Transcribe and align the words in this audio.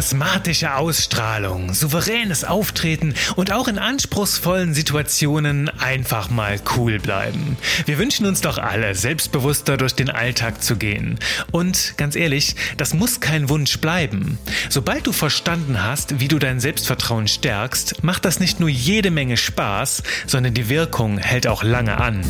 charismatische 0.00 0.76
Ausstrahlung, 0.76 1.74
souveränes 1.74 2.44
Auftreten 2.44 3.12
und 3.36 3.52
auch 3.52 3.68
in 3.68 3.78
anspruchsvollen 3.78 4.72
Situationen 4.72 5.68
einfach 5.68 6.30
mal 6.30 6.58
cool 6.74 6.98
bleiben. 6.98 7.58
Wir 7.84 7.98
wünschen 7.98 8.24
uns 8.24 8.40
doch 8.40 8.56
alle, 8.56 8.94
selbstbewusster 8.94 9.76
durch 9.76 9.94
den 9.94 10.08
Alltag 10.08 10.62
zu 10.62 10.76
gehen. 10.76 11.18
Und 11.50 11.98
ganz 11.98 12.16
ehrlich, 12.16 12.56
das 12.78 12.94
muss 12.94 13.20
kein 13.20 13.50
Wunsch 13.50 13.78
bleiben. 13.80 14.38
Sobald 14.70 15.06
du 15.06 15.12
verstanden 15.12 15.84
hast, 15.84 16.18
wie 16.18 16.28
du 16.28 16.38
dein 16.38 16.60
Selbstvertrauen 16.60 17.28
stärkst, 17.28 18.02
macht 18.02 18.24
das 18.24 18.40
nicht 18.40 18.58
nur 18.58 18.70
jede 18.70 19.10
Menge 19.10 19.36
Spaß, 19.36 20.02
sondern 20.26 20.54
die 20.54 20.70
Wirkung 20.70 21.18
hält 21.18 21.46
auch 21.46 21.62
lange 21.62 21.98
an. 21.98 22.22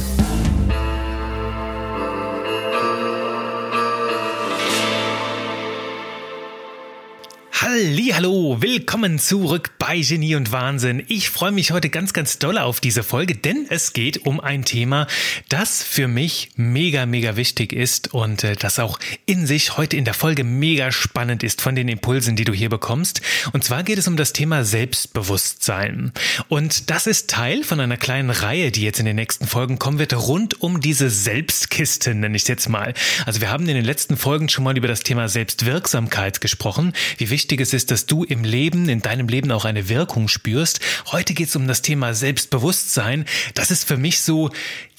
Hallo, 7.73 8.57
willkommen 8.61 9.21
zurück 9.21 9.71
bei 9.79 10.01
Genie 10.01 10.35
und 10.35 10.51
Wahnsinn. 10.51 11.05
Ich 11.07 11.31
freue 11.31 11.53
mich 11.53 11.71
heute 11.71 11.89
ganz, 11.89 12.13
ganz 12.13 12.41
doll 12.41 12.59
auf 12.59 12.81
diese 12.81 13.05
Folge, 13.05 13.37
denn 13.37 13.67
es 13.69 13.93
geht 13.93 14.27
um 14.27 14.41
ein 14.41 14.65
Thema, 14.65 15.07
das 15.49 15.81
für 15.81 16.09
mich 16.09 16.51
mega, 16.57 17.07
mega 17.07 17.37
wichtig 17.37 17.73
ist 17.73 18.13
und 18.13 18.43
äh, 18.43 18.57
das 18.57 18.81
auch 18.81 18.99
in 19.25 19.47
sich 19.47 19.77
heute 19.77 19.97
in 19.97 20.05
der 20.05 20.15
Folge 20.15 20.43
mega 20.43 20.91
spannend 20.91 21.45
ist 21.45 21.61
von 21.61 21.77
den 21.77 21.87
Impulsen, 21.87 22.35
die 22.35 22.45
du 22.45 22.53
hier 22.53 22.71
bekommst. 22.71 23.21
Und 23.53 23.63
zwar 23.63 23.85
geht 23.85 23.99
es 23.99 24.09
um 24.09 24.17
das 24.17 24.33
Thema 24.33 24.65
Selbstbewusstsein. 24.65 26.13
Und 26.49 26.91
das 26.91 27.07
ist 27.07 27.31
Teil 27.31 27.63
von 27.63 27.79
einer 27.79 27.97
kleinen 27.97 28.31
Reihe, 28.31 28.73
die 28.73 28.83
jetzt 28.83 28.99
in 28.99 29.07
den 29.07 29.17
nächsten 29.17 29.47
Folgen 29.47 29.79
kommen 29.79 30.01
wird, 30.01 30.13
rund 30.15 30.61
um 30.61 30.81
diese 30.81 31.09
Selbstkiste, 31.09 32.17
nenne 32.17 32.35
ich 32.35 32.43
es 32.43 32.49
jetzt 32.49 32.69
mal. 32.69 32.95
Also 33.27 33.41
wir 33.41 33.51
haben 33.51 33.69
in 33.69 33.77
den 33.77 33.85
letzten 33.85 34.17
Folgen 34.17 34.49
schon 34.49 34.65
mal 34.65 34.77
über 34.77 34.89
das 34.89 35.05
Thema 35.05 35.29
Selbstwirksamkeit 35.29 36.41
gesprochen, 36.41 36.95
wie 37.19 37.31
wichtig 37.31 37.60
Wichtiges 37.61 37.75
ist, 37.75 37.91
dass 37.91 38.07
du 38.07 38.25
im 38.25 38.43
Leben, 38.43 38.89
in 38.89 39.03
deinem 39.03 39.29
Leben 39.29 39.53
auch 39.53 39.67
eine 39.67 39.91
Wirkung 39.91 40.29
spürst. 40.29 40.81
Heute 41.13 41.35
geht 41.35 41.49
es 41.49 41.57
um 41.57 41.69
das 41.69 41.83
Thema 41.83 42.15
Selbstbewusstsein. 42.15 43.27
Das 43.53 43.71
ist 43.71 43.87
für 43.87 43.99
mich 43.99 44.21
so, 44.21 44.49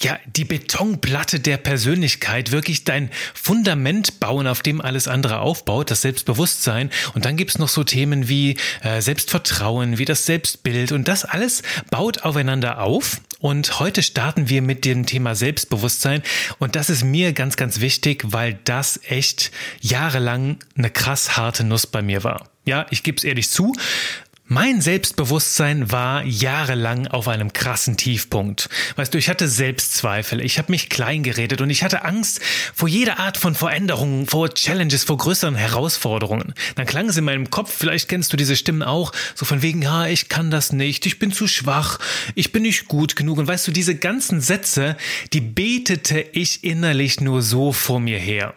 ja, 0.00 0.20
die 0.26 0.44
Betonplatte 0.44 1.40
der 1.40 1.56
Persönlichkeit, 1.56 2.52
wirklich 2.52 2.84
dein 2.84 3.10
Fundament 3.34 4.20
bauen, 4.20 4.46
auf 4.46 4.62
dem 4.62 4.80
alles 4.80 5.08
andere 5.08 5.40
aufbaut, 5.40 5.90
das 5.90 6.02
Selbstbewusstsein. 6.02 6.90
Und 7.14 7.24
dann 7.24 7.36
gibt 7.36 7.50
es 7.50 7.58
noch 7.58 7.68
so 7.68 7.82
Themen 7.82 8.28
wie 8.28 8.56
äh, 8.82 9.00
Selbstvertrauen, 9.00 9.98
wie 9.98 10.04
das 10.04 10.24
Selbstbild. 10.24 10.92
Und 10.92 11.08
das 11.08 11.24
alles 11.24 11.62
baut 11.90 12.22
aufeinander 12.22 12.80
auf. 12.80 13.20
Und 13.42 13.80
heute 13.80 14.04
starten 14.04 14.48
wir 14.48 14.62
mit 14.62 14.84
dem 14.84 15.04
Thema 15.04 15.34
Selbstbewusstsein. 15.34 16.22
Und 16.60 16.76
das 16.76 16.90
ist 16.90 17.02
mir 17.02 17.32
ganz, 17.32 17.56
ganz 17.56 17.80
wichtig, 17.80 18.22
weil 18.26 18.56
das 18.62 19.00
echt 19.02 19.50
jahrelang 19.80 20.58
eine 20.76 20.90
krass 20.90 21.36
harte 21.36 21.64
Nuss 21.64 21.88
bei 21.88 22.02
mir 22.02 22.22
war. 22.22 22.51
Ja, 22.64 22.86
ich 22.90 23.02
gebe 23.02 23.16
es 23.16 23.24
ehrlich 23.24 23.50
zu. 23.50 23.74
Mein 24.54 24.82
Selbstbewusstsein 24.82 25.92
war 25.92 26.24
jahrelang 26.24 27.06
auf 27.06 27.26
einem 27.26 27.54
krassen 27.54 27.96
Tiefpunkt. 27.96 28.68
Weißt 28.96 29.14
du, 29.14 29.16
ich 29.16 29.30
hatte 29.30 29.48
Selbstzweifel, 29.48 30.42
ich 30.42 30.58
habe 30.58 30.70
mich 30.70 30.90
klein 30.90 31.22
geredet 31.22 31.62
und 31.62 31.70
ich 31.70 31.82
hatte 31.82 32.04
Angst 32.04 32.40
vor 32.74 32.86
jeder 32.86 33.18
Art 33.18 33.38
von 33.38 33.54
Veränderungen, 33.54 34.26
vor 34.26 34.52
Challenges, 34.52 35.04
vor 35.04 35.16
größeren 35.16 35.54
Herausforderungen. 35.54 36.52
Dann 36.74 36.84
klang 36.84 37.08
es 37.08 37.16
in 37.16 37.24
meinem 37.24 37.48
Kopf, 37.48 37.74
vielleicht 37.74 38.10
kennst 38.10 38.30
du 38.32 38.36
diese 38.36 38.54
Stimmen 38.54 38.82
auch, 38.82 39.12
so 39.34 39.46
von 39.46 39.62
wegen, 39.62 39.80
ja, 39.80 40.06
ich 40.06 40.28
kann 40.28 40.50
das 40.50 40.70
nicht, 40.70 41.06
ich 41.06 41.18
bin 41.18 41.32
zu 41.32 41.48
schwach, 41.48 41.98
ich 42.34 42.52
bin 42.52 42.64
nicht 42.64 42.88
gut 42.88 43.16
genug. 43.16 43.38
Und 43.38 43.46
weißt 43.46 43.66
du, 43.68 43.72
diese 43.72 43.94
ganzen 43.94 44.42
Sätze, 44.42 44.98
die 45.32 45.40
betete 45.40 46.20
ich 46.20 46.62
innerlich 46.62 47.22
nur 47.22 47.40
so 47.40 47.72
vor 47.72 48.00
mir 48.00 48.18
her. 48.18 48.52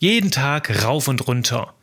Jeden 0.00 0.30
Tag 0.30 0.84
rauf 0.84 1.06
und 1.06 1.26
runter. 1.26 1.73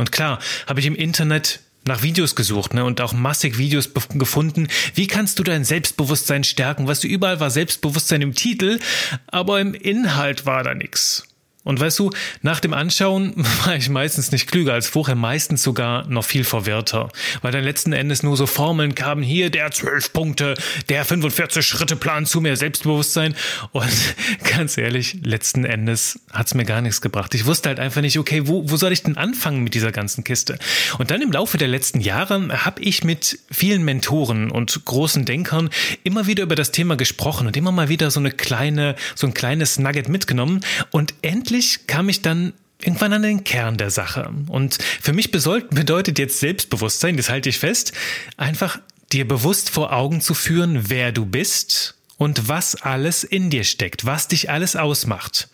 Und 0.00 0.12
klar, 0.12 0.38
habe 0.66 0.80
ich 0.80 0.86
im 0.86 0.94
Internet 0.94 1.60
nach 1.84 2.02
Videos 2.02 2.34
gesucht 2.34 2.72
ne, 2.72 2.86
und 2.86 3.02
auch 3.02 3.12
massig 3.12 3.58
Videos 3.58 3.90
gefunden. 4.14 4.68
Wie 4.94 5.06
kannst 5.06 5.38
du 5.38 5.42
dein 5.42 5.62
Selbstbewusstsein 5.62 6.42
stärken? 6.42 6.88
Was 6.88 7.00
du 7.00 7.06
überall 7.06 7.38
war 7.38 7.50
Selbstbewusstsein 7.50 8.22
im 8.22 8.34
Titel, 8.34 8.80
aber 9.26 9.60
im 9.60 9.74
Inhalt 9.74 10.46
war 10.46 10.64
da 10.64 10.74
nichts. 10.74 11.29
Und 11.62 11.78
weißt 11.78 11.98
du, 11.98 12.10
nach 12.40 12.58
dem 12.60 12.72
Anschauen 12.72 13.34
war 13.64 13.76
ich 13.76 13.90
meistens 13.90 14.32
nicht 14.32 14.50
klüger 14.50 14.72
als 14.72 14.86
vorher, 14.86 15.14
meistens 15.14 15.62
sogar 15.62 16.06
noch 16.06 16.24
viel 16.24 16.44
verwirrter, 16.44 17.10
weil 17.42 17.52
dann 17.52 17.64
letzten 17.64 17.92
Endes 17.92 18.22
nur 18.22 18.36
so 18.36 18.46
Formeln 18.46 18.94
kamen, 18.94 19.22
hier 19.22 19.50
der 19.50 19.70
12 19.70 20.12
Punkte, 20.14 20.54
der 20.88 21.04
45 21.04 21.66
Schritte 21.66 21.96
Plan 21.96 22.24
zu 22.24 22.40
mehr 22.40 22.56
Selbstbewusstsein 22.56 23.34
und 23.72 23.90
ganz 24.56 24.78
ehrlich, 24.78 25.18
letzten 25.22 25.66
Endes 25.66 26.20
hat's 26.32 26.54
mir 26.54 26.64
gar 26.64 26.80
nichts 26.80 27.02
gebracht. 27.02 27.34
Ich 27.34 27.44
wusste 27.44 27.68
halt 27.68 27.78
einfach 27.78 28.00
nicht, 28.00 28.18
okay, 28.18 28.46
wo, 28.46 28.70
wo 28.70 28.76
soll 28.76 28.92
ich 28.92 29.02
denn 29.02 29.18
anfangen 29.18 29.62
mit 29.62 29.74
dieser 29.74 29.92
ganzen 29.92 30.24
Kiste? 30.24 30.58
Und 30.98 31.10
dann 31.10 31.20
im 31.20 31.30
Laufe 31.30 31.58
der 31.58 31.68
letzten 31.68 32.00
Jahre 32.00 32.64
habe 32.64 32.80
ich 32.80 33.04
mit 33.04 33.38
vielen 33.50 33.84
Mentoren 33.84 34.50
und 34.50 34.86
großen 34.86 35.26
Denkern 35.26 35.68
immer 36.04 36.26
wieder 36.26 36.42
über 36.42 36.54
das 36.54 36.72
Thema 36.72 36.96
gesprochen 36.96 37.46
und 37.46 37.56
immer 37.56 37.72
mal 37.72 37.90
wieder 37.90 38.10
so 38.10 38.18
eine 38.18 38.30
kleine, 38.30 38.96
so 39.14 39.26
ein 39.26 39.34
kleines 39.34 39.78
Nugget 39.78 40.08
mitgenommen 40.08 40.62
und 40.90 41.12
endlich 41.20 41.49
endlich 41.50 41.88
kam 41.88 42.08
ich 42.08 42.22
dann 42.22 42.52
irgendwann 42.80 43.12
an 43.12 43.22
den 43.22 43.42
Kern 43.42 43.76
der 43.76 43.90
Sache. 43.90 44.32
Und 44.46 44.78
für 45.02 45.12
mich 45.12 45.32
bedeutet 45.32 46.18
jetzt 46.18 46.38
Selbstbewusstsein, 46.38 47.16
das 47.16 47.28
halte 47.28 47.48
ich 47.48 47.58
fest, 47.58 47.92
einfach 48.36 48.78
dir 49.10 49.26
bewusst 49.26 49.68
vor 49.68 49.92
Augen 49.92 50.20
zu 50.20 50.34
führen, 50.34 50.88
wer 50.88 51.10
du 51.10 51.26
bist 51.26 51.96
und 52.18 52.48
was 52.48 52.76
alles 52.76 53.24
in 53.24 53.50
dir 53.50 53.64
steckt, 53.64 54.06
was 54.06 54.28
dich 54.28 54.48
alles 54.48 54.76
ausmacht. 54.76 55.48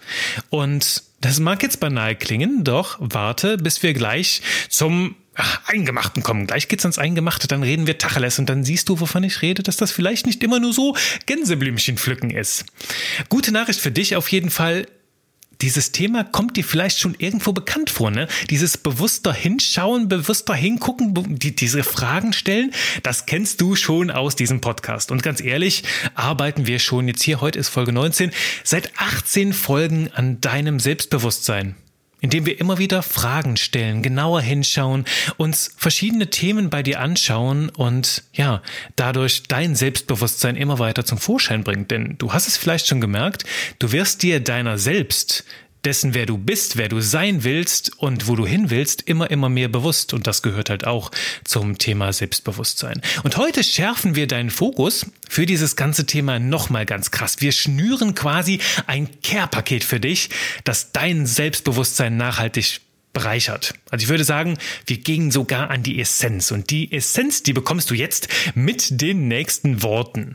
Und 0.50 1.02
das 1.22 1.40
mag 1.40 1.62
jetzt 1.62 1.80
banal 1.80 2.14
klingen, 2.14 2.62
doch 2.62 2.98
warte, 3.00 3.56
bis 3.56 3.82
wir 3.82 3.94
gleich 3.94 4.42
zum 4.68 5.16
Eingemachten 5.66 6.22
kommen. 6.22 6.46
Gleich 6.46 6.68
geht's 6.68 6.84
ans 6.84 6.98
Eingemachte, 6.98 7.48
dann 7.48 7.62
reden 7.62 7.86
wir 7.86 7.96
Tacheles 7.98 8.38
und 8.38 8.50
dann 8.50 8.64
siehst 8.64 8.90
du, 8.90 9.00
wovon 9.00 9.24
ich 9.24 9.40
rede, 9.40 9.62
dass 9.62 9.76
das 9.76 9.92
vielleicht 9.92 10.26
nicht 10.26 10.42
immer 10.42 10.60
nur 10.60 10.74
so 10.74 10.94
Gänseblümchen 11.24 11.96
pflücken 11.96 12.30
ist. 12.30 12.66
Gute 13.30 13.52
Nachricht 13.52 13.80
für 13.80 13.90
dich 13.90 14.14
auf 14.16 14.30
jeden 14.30 14.50
Fall 14.50 14.86
dieses 15.60 15.92
Thema 15.92 16.24
kommt 16.24 16.56
dir 16.56 16.64
vielleicht 16.64 16.98
schon 16.98 17.14
irgendwo 17.18 17.52
bekannt 17.52 17.90
vor, 17.90 18.10
ne? 18.10 18.28
Dieses 18.50 18.76
bewusster 18.76 19.32
Hinschauen, 19.32 20.08
bewusster 20.08 20.54
Hingucken, 20.54 21.14
die, 21.38 21.54
diese 21.54 21.82
Fragen 21.82 22.32
stellen, 22.32 22.72
das 23.02 23.26
kennst 23.26 23.60
du 23.60 23.76
schon 23.76 24.10
aus 24.10 24.36
diesem 24.36 24.60
Podcast. 24.60 25.10
Und 25.10 25.22
ganz 25.22 25.40
ehrlich, 25.40 25.84
arbeiten 26.14 26.66
wir 26.66 26.78
schon 26.78 27.08
jetzt 27.08 27.22
hier, 27.22 27.40
heute 27.40 27.58
ist 27.58 27.68
Folge 27.68 27.92
19, 27.92 28.32
seit 28.64 28.92
18 28.98 29.52
Folgen 29.52 30.10
an 30.14 30.40
deinem 30.40 30.80
Selbstbewusstsein 30.80 31.76
indem 32.20 32.46
wir 32.46 32.58
immer 32.58 32.78
wieder 32.78 33.02
Fragen 33.02 33.56
stellen, 33.56 34.02
genauer 34.02 34.40
hinschauen, 34.40 35.04
uns 35.36 35.72
verschiedene 35.76 36.28
Themen 36.30 36.70
bei 36.70 36.82
dir 36.82 37.00
anschauen 37.00 37.68
und 37.68 38.22
ja, 38.32 38.62
dadurch 38.96 39.44
dein 39.44 39.76
Selbstbewusstsein 39.76 40.56
immer 40.56 40.78
weiter 40.78 41.04
zum 41.04 41.18
Vorschein 41.18 41.62
bringt. 41.62 41.90
Denn 41.90 42.16
du 42.18 42.32
hast 42.32 42.48
es 42.48 42.56
vielleicht 42.56 42.86
schon 42.86 43.00
gemerkt, 43.00 43.44
du 43.78 43.92
wirst 43.92 44.22
dir 44.22 44.40
deiner 44.40 44.78
selbst 44.78 45.44
dessen, 45.86 46.14
wer 46.14 46.26
du 46.26 46.36
bist, 46.36 46.76
wer 46.76 46.88
du 46.88 47.00
sein 47.00 47.44
willst 47.44 47.98
und 47.98 48.26
wo 48.26 48.34
du 48.34 48.44
hin 48.44 48.70
willst, 48.70 49.02
immer, 49.02 49.30
immer 49.30 49.48
mehr 49.48 49.68
bewusst. 49.68 50.12
Und 50.12 50.26
das 50.26 50.42
gehört 50.42 50.68
halt 50.68 50.86
auch 50.86 51.12
zum 51.44 51.78
Thema 51.78 52.12
Selbstbewusstsein. 52.12 53.00
Und 53.22 53.36
heute 53.36 53.62
schärfen 53.62 54.16
wir 54.16 54.26
deinen 54.26 54.50
Fokus 54.50 55.06
für 55.28 55.46
dieses 55.46 55.76
ganze 55.76 56.04
Thema 56.04 56.40
nochmal 56.40 56.86
ganz 56.86 57.12
krass. 57.12 57.36
Wir 57.40 57.52
schnüren 57.52 58.14
quasi 58.16 58.60
ein 58.86 59.20
Care-Paket 59.22 59.84
für 59.84 60.00
dich, 60.00 60.30
das 60.64 60.90
dein 60.92 61.24
Selbstbewusstsein 61.24 62.16
nachhaltig 62.16 62.80
bereichert. 63.12 63.74
Also 63.90 64.02
ich 64.02 64.08
würde 64.08 64.24
sagen, 64.24 64.58
wir 64.86 64.98
gehen 64.98 65.30
sogar 65.30 65.70
an 65.70 65.84
die 65.84 66.00
Essenz. 66.00 66.50
Und 66.50 66.70
die 66.70 66.92
Essenz, 66.92 67.44
die 67.44 67.52
bekommst 67.52 67.90
du 67.90 67.94
jetzt 67.94 68.28
mit 68.54 69.00
den 69.00 69.28
nächsten 69.28 69.82
Worten. 69.82 70.34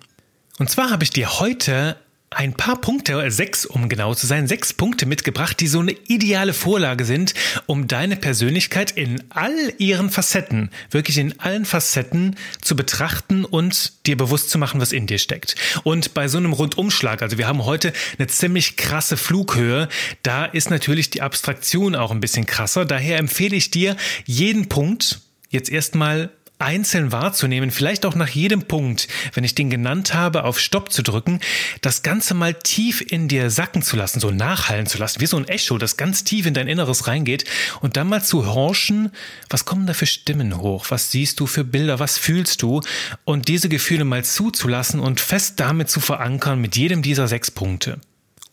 Und 0.59 0.69
zwar 0.69 0.89
habe 0.91 1.03
ich 1.03 1.09
dir 1.09 1.39
heute 1.39 1.97
ein 2.33 2.53
paar 2.53 2.79
Punkte, 2.79 3.29
sechs 3.29 3.65
um 3.65 3.89
genau 3.89 4.15
zu 4.15 4.25
sein, 4.25 4.47
sechs 4.47 4.71
Punkte 4.71 5.05
mitgebracht, 5.05 5.59
die 5.59 5.67
so 5.67 5.79
eine 5.79 5.91
ideale 6.07 6.53
Vorlage 6.53 7.03
sind, 7.03 7.33
um 7.65 7.89
deine 7.89 8.15
Persönlichkeit 8.15 8.91
in 8.91 9.21
all 9.29 9.73
ihren 9.79 10.09
Facetten, 10.09 10.69
wirklich 10.89 11.17
in 11.17 11.39
allen 11.41 11.65
Facetten 11.65 12.37
zu 12.61 12.77
betrachten 12.77 13.43
und 13.43 14.05
dir 14.07 14.15
bewusst 14.15 14.49
zu 14.49 14.57
machen, 14.57 14.79
was 14.79 14.93
in 14.93 15.07
dir 15.07 15.17
steckt. 15.17 15.55
Und 15.83 16.13
bei 16.13 16.29
so 16.29 16.37
einem 16.37 16.53
Rundumschlag, 16.53 17.21
also 17.21 17.37
wir 17.37 17.47
haben 17.47 17.65
heute 17.65 17.91
eine 18.17 18.27
ziemlich 18.27 18.77
krasse 18.77 19.17
Flughöhe, 19.17 19.89
da 20.23 20.45
ist 20.45 20.69
natürlich 20.69 21.09
die 21.09 21.21
Abstraktion 21.21 21.95
auch 21.95 22.11
ein 22.11 22.21
bisschen 22.21 22.45
krasser. 22.45 22.85
Daher 22.85 23.17
empfehle 23.17 23.57
ich 23.57 23.71
dir, 23.71 23.97
jeden 24.25 24.69
Punkt 24.69 25.19
jetzt 25.49 25.69
erstmal 25.69 26.29
einzeln 26.61 27.11
wahrzunehmen, 27.11 27.71
vielleicht 27.71 28.05
auch 28.05 28.15
nach 28.15 28.29
jedem 28.29 28.63
Punkt, 28.63 29.07
wenn 29.33 29.43
ich 29.43 29.55
den 29.55 29.69
genannt 29.69 30.13
habe, 30.13 30.43
auf 30.43 30.59
Stopp 30.59 30.91
zu 30.91 31.01
drücken, 31.01 31.39
das 31.81 32.03
Ganze 32.03 32.33
mal 32.33 32.53
tief 32.53 33.01
in 33.01 33.27
dir 33.27 33.49
sacken 33.49 33.81
zu 33.81 33.95
lassen, 33.95 34.19
so 34.19 34.31
nachhallen 34.31 34.85
zu 34.85 34.97
lassen, 34.97 35.21
wie 35.21 35.25
so 35.25 35.37
ein 35.37 35.47
Echo, 35.47 35.77
das 35.77 35.97
ganz 35.97 36.23
tief 36.23 36.45
in 36.45 36.53
dein 36.53 36.67
Inneres 36.67 37.07
reingeht 37.07 37.45
und 37.81 37.97
dann 37.97 38.07
mal 38.07 38.23
zu 38.23 38.45
horchen, 38.47 39.11
was 39.49 39.65
kommen 39.65 39.87
da 39.87 39.93
für 39.93 40.05
Stimmen 40.05 40.57
hoch, 40.57 40.85
was 40.89 41.11
siehst 41.11 41.39
du 41.39 41.47
für 41.47 41.63
Bilder, 41.63 41.99
was 41.99 42.17
fühlst 42.17 42.61
du 42.61 42.81
und 43.25 43.47
diese 43.47 43.69
Gefühle 43.69 44.05
mal 44.05 44.23
zuzulassen 44.23 44.99
und 44.99 45.19
fest 45.19 45.59
damit 45.59 45.89
zu 45.89 45.99
verankern 45.99 46.59
mit 46.59 46.75
jedem 46.75 47.01
dieser 47.01 47.27
sechs 47.27 47.51
Punkte. 47.51 47.99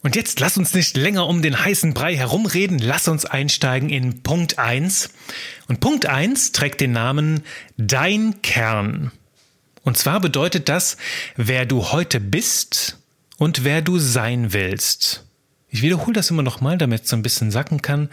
Und 0.03 0.15
jetzt 0.15 0.39
lass 0.39 0.57
uns 0.57 0.75
nicht 0.75 0.97
länger 0.97 1.27
um 1.27 1.43
den 1.43 1.65
heißen 1.65 1.93
Brei 1.93 2.17
herumreden, 2.17 2.79
lass 2.79 3.09
uns 3.09 3.25
einsteigen 3.25 3.91
in 3.91 4.23
Punkt 4.23 4.59
1. 4.59 5.11
Und 5.67 5.81
Punkt 5.81 6.07
1 6.07 6.53
trägt 6.53 6.81
den 6.81 6.93
Namen 6.93 7.43
Dein 7.77 8.41
Kern. 8.43 9.11
Und 9.83 9.99
zwar 9.99 10.21
bedeutet 10.21 10.69
das, 10.69 10.97
wer 11.37 11.67
du 11.67 11.91
heute 11.91 12.21
bist 12.21 12.99
und 13.39 13.65
wer 13.65 13.83
du 13.83 13.99
sein 13.99 14.53
willst. 14.53 15.25
Ich 15.71 15.83
wiederhole 15.83 16.15
das 16.15 16.31
immer 16.31 16.43
nochmal, 16.43 16.79
damit 16.79 17.05
es 17.05 17.11
so 17.11 17.17
ein 17.17 17.23
bisschen 17.23 17.51
sacken 17.51 17.83
kann. 17.83 18.09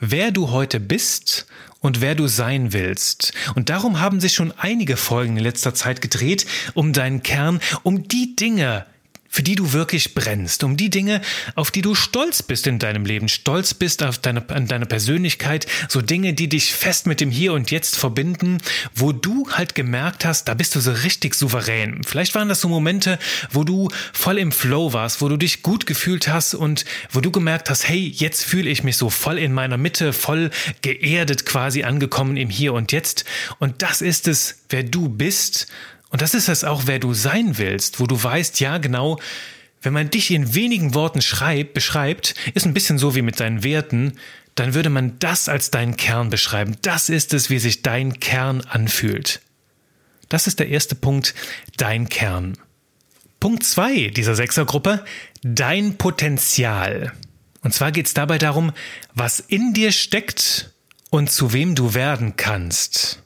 Wer 0.00 0.30
du 0.30 0.50
heute 0.50 0.78
bist 0.78 1.46
und 1.80 2.00
wer 2.00 2.14
du 2.14 2.28
sein 2.28 2.72
willst. 2.72 3.32
Und 3.54 3.68
darum 3.68 3.98
haben 4.00 4.20
sich 4.20 4.34
schon 4.34 4.52
einige 4.56 4.96
Folgen 4.96 5.36
in 5.36 5.42
letzter 5.42 5.74
Zeit 5.74 6.02
gedreht, 6.02 6.46
um 6.74 6.92
deinen 6.92 7.22
Kern, 7.22 7.60
um 7.82 8.06
die 8.06 8.36
Dinge, 8.36 8.86
für 9.30 9.44
die 9.44 9.54
du 9.54 9.72
wirklich 9.72 10.14
brennst, 10.14 10.64
um 10.64 10.76
die 10.76 10.90
Dinge, 10.90 11.20
auf 11.54 11.70
die 11.70 11.82
du 11.82 11.94
stolz 11.94 12.42
bist 12.42 12.66
in 12.66 12.80
deinem 12.80 13.06
Leben, 13.06 13.28
stolz 13.28 13.74
bist 13.74 14.02
auf 14.02 14.18
deine, 14.18 14.46
an 14.50 14.66
deine 14.66 14.86
Persönlichkeit, 14.86 15.66
so 15.88 16.02
Dinge, 16.02 16.34
die 16.34 16.48
dich 16.48 16.74
fest 16.74 17.06
mit 17.06 17.20
dem 17.20 17.30
Hier 17.30 17.52
und 17.52 17.70
Jetzt 17.70 17.96
verbinden, 17.96 18.58
wo 18.92 19.12
du 19.12 19.48
halt 19.52 19.76
gemerkt 19.76 20.24
hast, 20.24 20.48
da 20.48 20.54
bist 20.54 20.74
du 20.74 20.80
so 20.80 20.90
richtig 20.90 21.36
souverän. 21.36 22.02
Vielleicht 22.04 22.34
waren 22.34 22.48
das 22.48 22.60
so 22.60 22.68
Momente, 22.68 23.20
wo 23.52 23.62
du 23.62 23.88
voll 24.12 24.36
im 24.36 24.50
Flow 24.50 24.92
warst, 24.92 25.22
wo 25.22 25.28
du 25.28 25.36
dich 25.36 25.62
gut 25.62 25.86
gefühlt 25.86 26.26
hast 26.26 26.54
und 26.54 26.84
wo 27.12 27.20
du 27.20 27.30
gemerkt 27.30 27.70
hast, 27.70 27.88
hey, 27.88 28.12
jetzt 28.12 28.44
fühle 28.44 28.68
ich 28.68 28.82
mich 28.82 28.96
so 28.96 29.10
voll 29.10 29.38
in 29.38 29.52
meiner 29.52 29.76
Mitte, 29.76 30.12
voll 30.12 30.50
geerdet 30.82 31.46
quasi 31.46 31.84
angekommen 31.84 32.36
im 32.36 32.50
Hier 32.50 32.72
und 32.74 32.90
Jetzt. 32.90 33.24
Und 33.60 33.82
das 33.82 34.02
ist 34.02 34.26
es, 34.26 34.64
wer 34.70 34.82
du 34.82 35.08
bist 35.08 35.68
und 36.10 36.22
das 36.22 36.34
ist 36.34 36.48
es 36.48 36.64
auch, 36.64 36.82
wer 36.86 36.98
du 36.98 37.14
sein 37.14 37.58
willst, 37.58 38.00
wo 38.00 38.06
du 38.06 38.22
weißt, 38.22 38.60
ja 38.60 38.78
genau, 38.78 39.18
wenn 39.82 39.92
man 39.92 40.10
dich 40.10 40.30
in 40.30 40.54
wenigen 40.54 40.94
Worten 40.94 41.22
schreibt, 41.22 41.72
beschreibt, 41.72 42.34
ist 42.54 42.66
ein 42.66 42.74
bisschen 42.74 42.98
so 42.98 43.14
wie 43.14 43.22
mit 43.22 43.40
deinen 43.40 43.64
Werten, 43.64 44.18
dann 44.54 44.74
würde 44.74 44.90
man 44.90 45.18
das 45.20 45.48
als 45.48 45.70
deinen 45.70 45.96
Kern 45.96 46.28
beschreiben. 46.28 46.76
Das 46.82 47.08
ist 47.08 47.32
es, 47.32 47.48
wie 47.48 47.58
sich 47.58 47.82
dein 47.82 48.20
Kern 48.20 48.60
anfühlt. 48.62 49.40
Das 50.28 50.46
ist 50.46 50.58
der 50.58 50.68
erste 50.68 50.94
Punkt, 50.94 51.34
dein 51.76 52.08
Kern. 52.08 52.58
Punkt 53.38 53.64
zwei 53.64 54.08
dieser 54.08 54.34
Sechsergruppe, 54.34 55.04
dein 55.42 55.96
Potenzial. 55.96 57.12
Und 57.62 57.72
zwar 57.72 57.90
geht 57.90 58.06
es 58.06 58.14
dabei 58.14 58.38
darum, 58.38 58.72
was 59.14 59.40
in 59.40 59.72
dir 59.72 59.92
steckt 59.92 60.72
und 61.08 61.30
zu 61.30 61.52
wem 61.52 61.74
du 61.74 61.94
werden 61.94 62.36
kannst. 62.36 63.22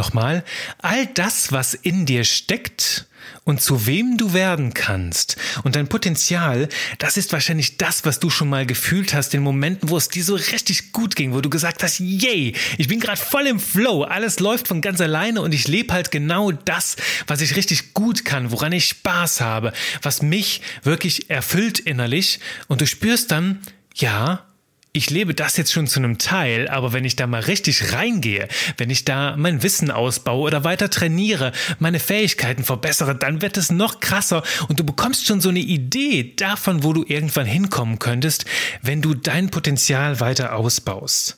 Nochmal, 0.00 0.44
all 0.78 1.04
das, 1.04 1.52
was 1.52 1.74
in 1.74 2.06
dir 2.06 2.24
steckt 2.24 3.04
und 3.44 3.60
zu 3.60 3.86
wem 3.86 4.16
du 4.16 4.32
werden 4.32 4.72
kannst 4.72 5.36
und 5.62 5.76
dein 5.76 5.88
Potenzial, 5.88 6.70
das 6.96 7.18
ist 7.18 7.34
wahrscheinlich 7.34 7.76
das, 7.76 8.06
was 8.06 8.18
du 8.18 8.30
schon 8.30 8.48
mal 8.48 8.64
gefühlt 8.64 9.12
hast 9.12 9.34
in 9.34 9.42
Momenten, 9.42 9.90
wo 9.90 9.98
es 9.98 10.08
dir 10.08 10.24
so 10.24 10.36
richtig 10.36 10.92
gut 10.92 11.16
ging, 11.16 11.34
wo 11.34 11.42
du 11.42 11.50
gesagt 11.50 11.82
hast, 11.82 12.00
yay, 12.00 12.54
ich 12.78 12.88
bin 12.88 12.98
gerade 12.98 13.20
voll 13.20 13.46
im 13.46 13.60
Flow, 13.60 14.04
alles 14.04 14.40
läuft 14.40 14.68
von 14.68 14.80
ganz 14.80 15.02
alleine 15.02 15.42
und 15.42 15.52
ich 15.52 15.68
lebe 15.68 15.92
halt 15.92 16.10
genau 16.10 16.50
das, 16.50 16.96
was 17.26 17.42
ich 17.42 17.54
richtig 17.54 17.92
gut 17.92 18.24
kann, 18.24 18.52
woran 18.52 18.72
ich 18.72 18.86
Spaß 18.86 19.42
habe, 19.42 19.74
was 20.00 20.22
mich 20.22 20.62
wirklich 20.82 21.28
erfüllt 21.28 21.78
innerlich. 21.78 22.40
Und 22.68 22.80
du 22.80 22.86
spürst 22.86 23.30
dann, 23.32 23.60
ja, 23.96 24.46
ich 24.92 25.10
lebe 25.10 25.34
das 25.34 25.56
jetzt 25.56 25.72
schon 25.72 25.86
zu 25.86 26.00
einem 26.00 26.18
Teil, 26.18 26.68
aber 26.68 26.92
wenn 26.92 27.04
ich 27.04 27.14
da 27.14 27.26
mal 27.26 27.42
richtig 27.42 27.92
reingehe, 27.92 28.48
wenn 28.76 28.90
ich 28.90 29.04
da 29.04 29.36
mein 29.36 29.62
Wissen 29.62 29.90
ausbaue 29.90 30.42
oder 30.42 30.64
weiter 30.64 30.90
trainiere, 30.90 31.52
meine 31.78 32.00
Fähigkeiten 32.00 32.64
verbessere, 32.64 33.14
dann 33.14 33.40
wird 33.40 33.56
es 33.56 33.70
noch 33.70 34.00
krasser 34.00 34.42
und 34.68 34.80
du 34.80 34.84
bekommst 34.84 35.26
schon 35.26 35.40
so 35.40 35.48
eine 35.48 35.60
Idee 35.60 36.34
davon, 36.34 36.82
wo 36.82 36.92
du 36.92 37.04
irgendwann 37.06 37.46
hinkommen 37.46 37.98
könntest, 38.00 38.46
wenn 38.82 39.00
du 39.00 39.14
dein 39.14 39.50
Potenzial 39.50 40.18
weiter 40.18 40.56
ausbaust. 40.56 41.36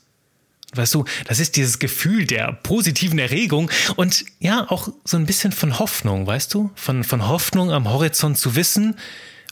Weißt 0.74 0.94
du, 0.94 1.04
das 1.26 1.38
ist 1.38 1.56
dieses 1.56 1.78
Gefühl 1.78 2.24
der 2.24 2.52
positiven 2.52 3.18
Erregung 3.18 3.70
und 3.96 4.24
ja, 4.40 4.70
auch 4.70 4.88
so 5.04 5.18
ein 5.18 5.26
bisschen 5.26 5.52
von 5.52 5.78
Hoffnung, 5.78 6.26
weißt 6.26 6.54
du? 6.54 6.70
Von, 6.74 7.04
von 7.04 7.28
Hoffnung 7.28 7.70
am 7.70 7.90
Horizont 7.90 8.38
zu 8.38 8.56
wissen, 8.56 8.96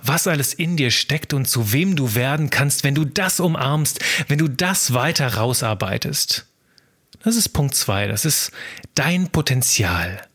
was 0.04 0.26
alles 0.26 0.54
in 0.54 0.76
dir 0.76 0.90
steckt 0.90 1.34
und 1.34 1.46
zu 1.46 1.72
wem 1.72 1.96
du 1.96 2.14
werden 2.14 2.50
kannst, 2.50 2.84
wenn 2.84 2.94
du 2.94 3.04
das 3.04 3.40
umarmst, 3.40 4.00
wenn 4.28 4.38
du 4.38 4.48
das 4.48 4.92
weiter 4.92 5.34
rausarbeitest. 5.34 6.46
Das 7.22 7.36
ist 7.36 7.50
Punkt 7.50 7.74
zwei. 7.74 8.06
das 8.06 8.24
ist 8.24 8.50
dein 8.94 9.28
Potenzial. 9.28 10.26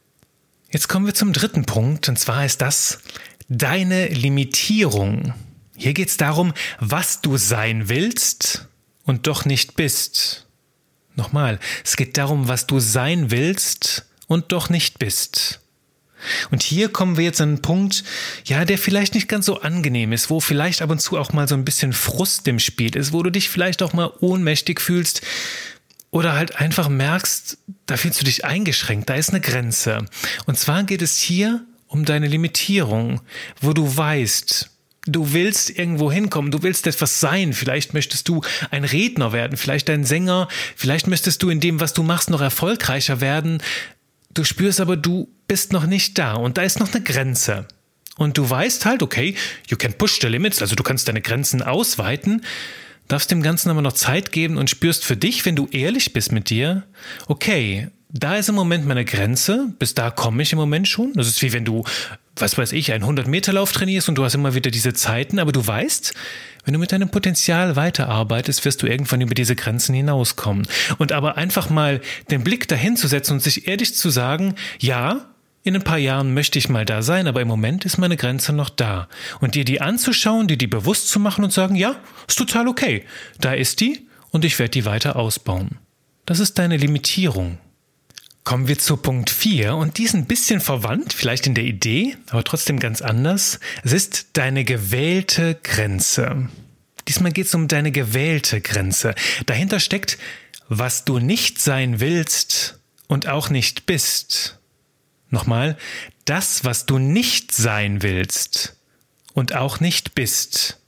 Jetzt 0.69 0.87
kommen 0.87 1.05
wir 1.05 1.13
zum 1.13 1.33
dritten 1.33 1.65
Punkt, 1.65 2.09
und 2.09 2.19
zwar 2.19 2.45
ist 2.45 2.61
das 2.61 2.99
deine 3.47 4.07
Limitierung. 4.07 5.33
Hier 5.75 5.93
geht 5.93 6.09
es 6.09 6.17
darum, 6.17 6.53
was 6.79 7.21
du 7.21 7.37
sein 7.37 7.89
willst 7.89 8.67
und 9.03 9.27
doch 9.27 9.45
nicht 9.45 9.75
bist. 9.75 10.47
Nochmal, 11.15 11.59
es 11.83 11.95
geht 11.95 12.17
darum, 12.17 12.47
was 12.47 12.67
du 12.67 12.79
sein 12.79 13.31
willst 13.31 14.05
und 14.27 14.51
doch 14.51 14.69
nicht 14.69 14.99
bist. 14.99 15.61
Und 16.51 16.63
hier 16.63 16.89
kommen 16.89 17.17
wir 17.17 17.23
jetzt 17.23 17.41
an 17.41 17.49
einen 17.49 17.61
Punkt, 17.61 18.03
ja, 18.45 18.65
der 18.65 18.77
vielleicht 18.77 19.15
nicht 19.15 19.27
ganz 19.27 19.45
so 19.45 19.61
angenehm 19.61 20.11
ist, 20.11 20.29
wo 20.29 20.39
vielleicht 20.39 20.81
ab 20.81 20.89
und 20.89 20.99
zu 20.99 21.17
auch 21.17 21.33
mal 21.33 21.47
so 21.47 21.55
ein 21.55 21.65
bisschen 21.65 21.93
Frust 21.93 22.47
im 22.47 22.59
Spiel 22.59 22.95
ist, 22.95 23.13
wo 23.13 23.23
du 23.23 23.29
dich 23.29 23.49
vielleicht 23.49 23.81
auch 23.81 23.93
mal 23.93 24.11
ohnmächtig 24.19 24.81
fühlst 24.81 25.21
oder 26.11 26.33
halt 26.33 26.55
einfach 26.55 26.87
merkst, 26.87 27.57
da 27.85 27.97
fühlst 27.97 28.21
du 28.21 28.25
dich 28.25 28.45
eingeschränkt, 28.45 29.09
da 29.09 29.15
ist 29.15 29.29
eine 29.29 29.41
Grenze. 29.41 30.05
Und 30.45 30.57
zwar 30.57 30.83
geht 30.83 31.01
es 31.01 31.17
hier 31.17 31.65
um 31.87 32.05
deine 32.05 32.27
Limitierung, 32.27 33.21
wo 33.61 33.73
du 33.73 33.97
weißt, 33.97 34.69
Du 35.07 35.33
willst 35.33 35.69
irgendwo 35.69 36.11
hinkommen, 36.11 36.49
du 36.49 36.63
willst 36.63 36.87
etwas 36.87 37.19
sein, 37.19 37.53
vielleicht 37.53 37.93
möchtest 37.93 38.27
du 38.27 38.41
ein 38.71 38.83
Redner 38.83 39.33
werden, 39.33 39.55
vielleicht 39.55 39.87
ein 39.91 40.03
Sänger, 40.03 40.47
vielleicht 40.75 41.05
möchtest 41.05 41.43
du 41.43 41.51
in 41.51 41.59
dem, 41.59 41.79
was 41.79 41.93
du 41.93 42.01
machst, 42.01 42.31
noch 42.31 42.41
erfolgreicher 42.41 43.21
werden, 43.21 43.61
Du 44.35 44.43
spürst 44.43 44.79
aber, 44.79 44.97
du 44.97 45.29
bist 45.47 45.73
noch 45.73 45.87
nicht 45.87 46.19
da 46.19 46.33
und 46.33 46.57
da 46.57 46.61
ist 46.61 46.79
noch 46.79 46.93
eine 46.93 47.03
Grenze. 47.03 47.65
Und 48.17 48.37
du 48.37 48.47
weißt 48.47 48.85
halt, 48.85 49.01
okay, 49.01 49.35
you 49.67 49.77
can 49.77 49.93
push 49.93 50.19
the 50.21 50.27
limits, 50.27 50.61
also 50.61 50.75
du 50.75 50.83
kannst 50.83 51.07
deine 51.07 51.21
Grenzen 51.21 51.63
ausweiten, 51.63 52.43
darfst 53.07 53.31
dem 53.31 53.41
Ganzen 53.41 53.69
aber 53.69 53.81
noch 53.81 53.93
Zeit 53.93 54.31
geben 54.31 54.57
und 54.57 54.69
spürst 54.69 55.05
für 55.05 55.17
dich, 55.17 55.45
wenn 55.45 55.55
du 55.55 55.67
ehrlich 55.71 56.13
bist 56.13 56.31
mit 56.31 56.49
dir, 56.49 56.83
okay, 57.27 57.89
da 58.09 58.35
ist 58.35 58.49
im 58.49 58.55
Moment 58.55 58.85
meine 58.85 59.05
Grenze, 59.05 59.73
bis 59.79 59.93
da 59.93 60.11
komme 60.11 60.43
ich 60.43 60.51
im 60.51 60.59
Moment 60.59 60.87
schon. 60.87 61.13
Das 61.13 61.27
ist 61.27 61.41
wie 61.41 61.51
wenn 61.53 61.65
du, 61.65 61.83
was 62.35 62.57
weiß 62.57 62.71
ich, 62.73 62.93
einen 62.93 63.03
100-Meter-Lauf 63.03 63.71
trainierst 63.71 64.09
und 64.09 64.15
du 64.15 64.23
hast 64.23 64.35
immer 64.35 64.53
wieder 64.53 64.71
diese 64.71 64.93
Zeiten, 64.93 65.39
aber 65.39 65.51
du 65.51 65.65
weißt, 65.65 66.13
wenn 66.65 66.73
du 66.73 66.79
mit 66.79 66.91
deinem 66.91 67.09
Potenzial 67.09 67.75
weiterarbeitest, 67.75 68.65
wirst 68.65 68.81
du 68.81 68.87
irgendwann 68.87 69.21
über 69.21 69.35
diese 69.35 69.55
Grenzen 69.55 69.95
hinauskommen. 69.95 70.67
Und 70.97 71.11
aber 71.11 71.37
einfach 71.37 71.69
mal 71.69 72.01
den 72.31 72.43
Blick 72.43 72.67
dahin 72.67 72.97
zu 72.97 73.07
setzen 73.07 73.33
und 73.33 73.39
sich 73.41 73.67
ehrlich 73.67 73.95
zu 73.95 74.09
sagen, 74.09 74.55
ja, 74.79 75.27
in 75.63 75.75
ein 75.75 75.83
paar 75.83 75.97
Jahren 75.97 76.33
möchte 76.33 76.59
ich 76.59 76.69
mal 76.69 76.85
da 76.85 77.01
sein, 77.01 77.27
aber 77.27 77.41
im 77.41 77.47
Moment 77.47 77.85
ist 77.85 77.97
meine 77.97 78.17
Grenze 78.17 78.53
noch 78.53 78.69
da. 78.69 79.07
Und 79.41 79.55
dir 79.55 79.65
die 79.65 79.81
anzuschauen, 79.81 80.47
dir 80.47 80.57
die 80.57 80.67
bewusst 80.67 81.09
zu 81.09 81.19
machen 81.19 81.43
und 81.43 81.53
sagen, 81.53 81.75
ja, 81.75 81.95
ist 82.27 82.37
total 82.37 82.67
okay. 82.67 83.03
Da 83.39 83.53
ist 83.53 83.79
die 83.79 84.07
und 84.31 84.45
ich 84.45 84.59
werde 84.59 84.71
die 84.71 84.85
weiter 84.85 85.15
ausbauen. 85.15 85.79
Das 86.25 86.39
ist 86.39 86.59
deine 86.59 86.77
Limitierung. 86.77 87.57
Kommen 88.45 88.67
wir 88.67 88.77
zu 88.77 88.95
Punkt 88.95 89.31
4 89.31 89.75
und 89.75 89.97
die 89.97 90.03
ist 90.03 90.13
ein 90.13 90.27
bisschen 90.27 90.61
verwandt, 90.61 91.13
vielleicht 91.13 91.47
in 91.47 91.55
der 91.55 91.63
Idee, 91.63 92.15
aber 92.29 92.43
trotzdem 92.43 92.79
ganz 92.79 93.01
anders. 93.01 93.59
Es 93.83 93.91
ist 93.91 94.27
deine 94.33 94.63
gewählte 94.63 95.55
Grenze. 95.63 96.47
Diesmal 97.07 97.31
geht 97.31 97.47
es 97.47 97.55
um 97.55 97.67
deine 97.67 97.91
gewählte 97.91 98.61
Grenze. 98.61 99.15
Dahinter 99.47 99.79
steckt, 99.79 100.19
was 100.69 101.05
du 101.05 101.17
nicht 101.17 101.59
sein 101.59 101.99
willst 101.99 102.79
und 103.07 103.27
auch 103.27 103.49
nicht 103.49 103.87
bist. 103.87 104.59
Nochmal, 105.31 105.75
das, 106.25 106.63
was 106.63 106.85
du 106.85 106.99
nicht 106.99 107.51
sein 107.51 108.03
willst 108.03 108.75
und 109.33 109.55
auch 109.55 109.79
nicht 109.79 110.13
bist. 110.13 110.79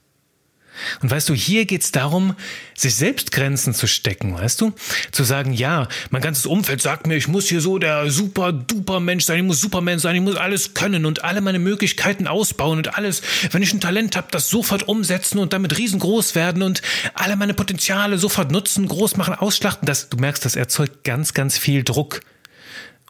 Und 1.02 1.10
weißt 1.10 1.28
du, 1.28 1.34
hier 1.34 1.66
geht's 1.66 1.92
darum, 1.92 2.34
sich 2.74 2.94
selbst 2.94 3.32
Grenzen 3.32 3.74
zu 3.74 3.86
stecken, 3.86 4.34
weißt 4.34 4.60
du? 4.60 4.72
Zu 5.10 5.24
sagen, 5.24 5.52
ja, 5.52 5.88
mein 6.10 6.22
ganzes 6.22 6.46
Umfeld 6.46 6.80
sagt 6.82 7.06
mir, 7.06 7.16
ich 7.16 7.28
muss 7.28 7.48
hier 7.48 7.60
so 7.60 7.78
der 7.78 8.10
super 8.10 8.52
duper 8.52 9.00
Mensch 9.00 9.24
sein, 9.24 9.38
ich 9.38 9.44
muss 9.44 9.60
Superman 9.60 9.98
sein, 9.98 10.16
ich 10.16 10.22
muss 10.22 10.36
alles 10.36 10.74
können 10.74 11.06
und 11.06 11.24
alle 11.24 11.40
meine 11.40 11.58
Möglichkeiten 11.58 12.26
ausbauen 12.26 12.78
und 12.78 12.96
alles, 12.96 13.22
wenn 13.50 13.62
ich 13.62 13.72
ein 13.72 13.80
Talent 13.80 14.16
habe, 14.16 14.28
das 14.30 14.50
sofort 14.50 14.88
umsetzen 14.88 15.38
und 15.38 15.52
damit 15.52 15.76
riesengroß 15.78 16.34
werden 16.34 16.62
und 16.62 16.82
alle 17.14 17.36
meine 17.36 17.54
Potenziale 17.54 18.18
sofort 18.18 18.50
nutzen, 18.52 18.88
groß 18.88 19.16
machen, 19.16 19.34
ausschlachten. 19.34 19.86
Das, 19.86 20.08
du 20.08 20.16
merkst, 20.16 20.44
das 20.44 20.56
erzeugt 20.56 21.04
ganz, 21.04 21.34
ganz 21.34 21.58
viel 21.58 21.84
Druck. 21.84 22.20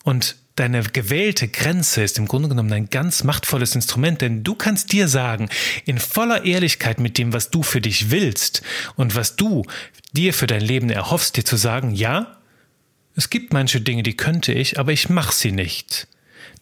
Und 0.04 0.36
Deine 0.58 0.82
gewählte 0.82 1.46
Grenze 1.46 2.02
ist 2.02 2.18
im 2.18 2.26
Grunde 2.26 2.48
genommen 2.48 2.72
ein 2.72 2.90
ganz 2.90 3.22
machtvolles 3.22 3.76
Instrument, 3.76 4.20
denn 4.20 4.42
du 4.42 4.56
kannst 4.56 4.90
dir 4.90 5.06
sagen, 5.06 5.48
in 5.84 5.98
voller 5.98 6.44
Ehrlichkeit 6.44 6.98
mit 6.98 7.16
dem, 7.16 7.32
was 7.32 7.50
du 7.50 7.62
für 7.62 7.80
dich 7.80 8.10
willst 8.10 8.62
und 8.96 9.14
was 9.14 9.36
du 9.36 9.64
dir 10.14 10.34
für 10.34 10.48
dein 10.48 10.60
Leben 10.60 10.90
erhoffst, 10.90 11.36
dir 11.36 11.44
zu 11.44 11.54
sagen, 11.54 11.94
ja, 11.94 12.38
es 13.14 13.30
gibt 13.30 13.52
manche 13.52 13.80
Dinge, 13.80 14.02
die 14.02 14.16
könnte 14.16 14.52
ich, 14.52 14.80
aber 14.80 14.90
ich 14.90 15.08
mache 15.08 15.32
sie 15.32 15.52
nicht. 15.52 16.08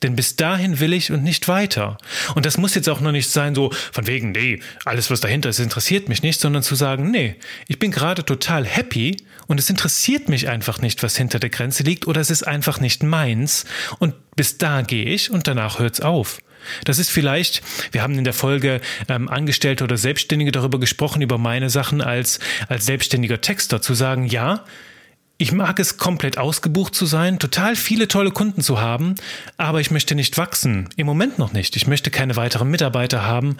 Denn 0.02 0.16
bis 0.16 0.36
dahin 0.36 0.80
will 0.80 0.92
ich 0.92 1.10
und 1.10 1.22
nicht 1.22 1.48
weiter. 1.48 1.98
Und 2.34 2.46
das 2.46 2.58
muss 2.58 2.74
jetzt 2.74 2.88
auch 2.88 3.00
noch 3.00 3.12
nicht 3.12 3.30
sein, 3.30 3.54
so 3.54 3.70
von 3.92 4.06
wegen, 4.06 4.32
nee, 4.32 4.60
alles, 4.84 5.10
was 5.10 5.20
dahinter 5.20 5.50
ist, 5.50 5.58
interessiert 5.58 6.08
mich 6.08 6.22
nicht, 6.22 6.40
sondern 6.40 6.62
zu 6.62 6.74
sagen, 6.74 7.10
nee, 7.10 7.36
ich 7.68 7.78
bin 7.78 7.90
gerade 7.90 8.24
total 8.24 8.64
happy 8.64 9.16
und 9.46 9.60
es 9.60 9.70
interessiert 9.70 10.28
mich 10.28 10.48
einfach 10.48 10.80
nicht, 10.80 11.02
was 11.02 11.16
hinter 11.16 11.38
der 11.38 11.50
Grenze 11.50 11.82
liegt 11.82 12.06
oder 12.06 12.20
es 12.20 12.30
ist 12.30 12.46
einfach 12.46 12.80
nicht 12.80 13.02
meins 13.02 13.64
und 13.98 14.14
bis 14.36 14.58
da 14.58 14.82
gehe 14.82 15.06
ich 15.06 15.30
und 15.30 15.46
danach 15.46 15.78
hört's 15.78 16.00
auf. 16.00 16.38
Das 16.84 16.98
ist 16.98 17.10
vielleicht, 17.10 17.62
wir 17.92 18.02
haben 18.02 18.18
in 18.18 18.24
der 18.24 18.32
Folge 18.32 18.80
ähm, 19.08 19.28
Angestellte 19.28 19.84
oder 19.84 19.96
Selbstständige 19.96 20.52
darüber 20.52 20.80
gesprochen, 20.80 21.22
über 21.22 21.38
meine 21.38 21.70
Sachen 21.70 22.00
als, 22.00 22.40
als 22.68 22.86
selbstständiger 22.86 23.40
Texter, 23.40 23.80
zu 23.80 23.94
sagen, 23.94 24.26
ja, 24.26 24.64
ich 25.38 25.52
mag 25.52 25.78
es 25.78 25.98
komplett 25.98 26.38
ausgebucht 26.38 26.94
zu 26.94 27.04
sein, 27.04 27.38
total 27.38 27.76
viele 27.76 28.08
tolle 28.08 28.30
Kunden 28.30 28.62
zu 28.62 28.80
haben, 28.80 29.16
aber 29.58 29.80
ich 29.80 29.90
möchte 29.90 30.14
nicht 30.14 30.38
wachsen. 30.38 30.88
Im 30.96 31.06
Moment 31.06 31.38
noch 31.38 31.52
nicht. 31.52 31.76
Ich 31.76 31.86
möchte 31.86 32.10
keine 32.10 32.36
weiteren 32.36 32.70
Mitarbeiter 32.70 33.24
haben, 33.24 33.56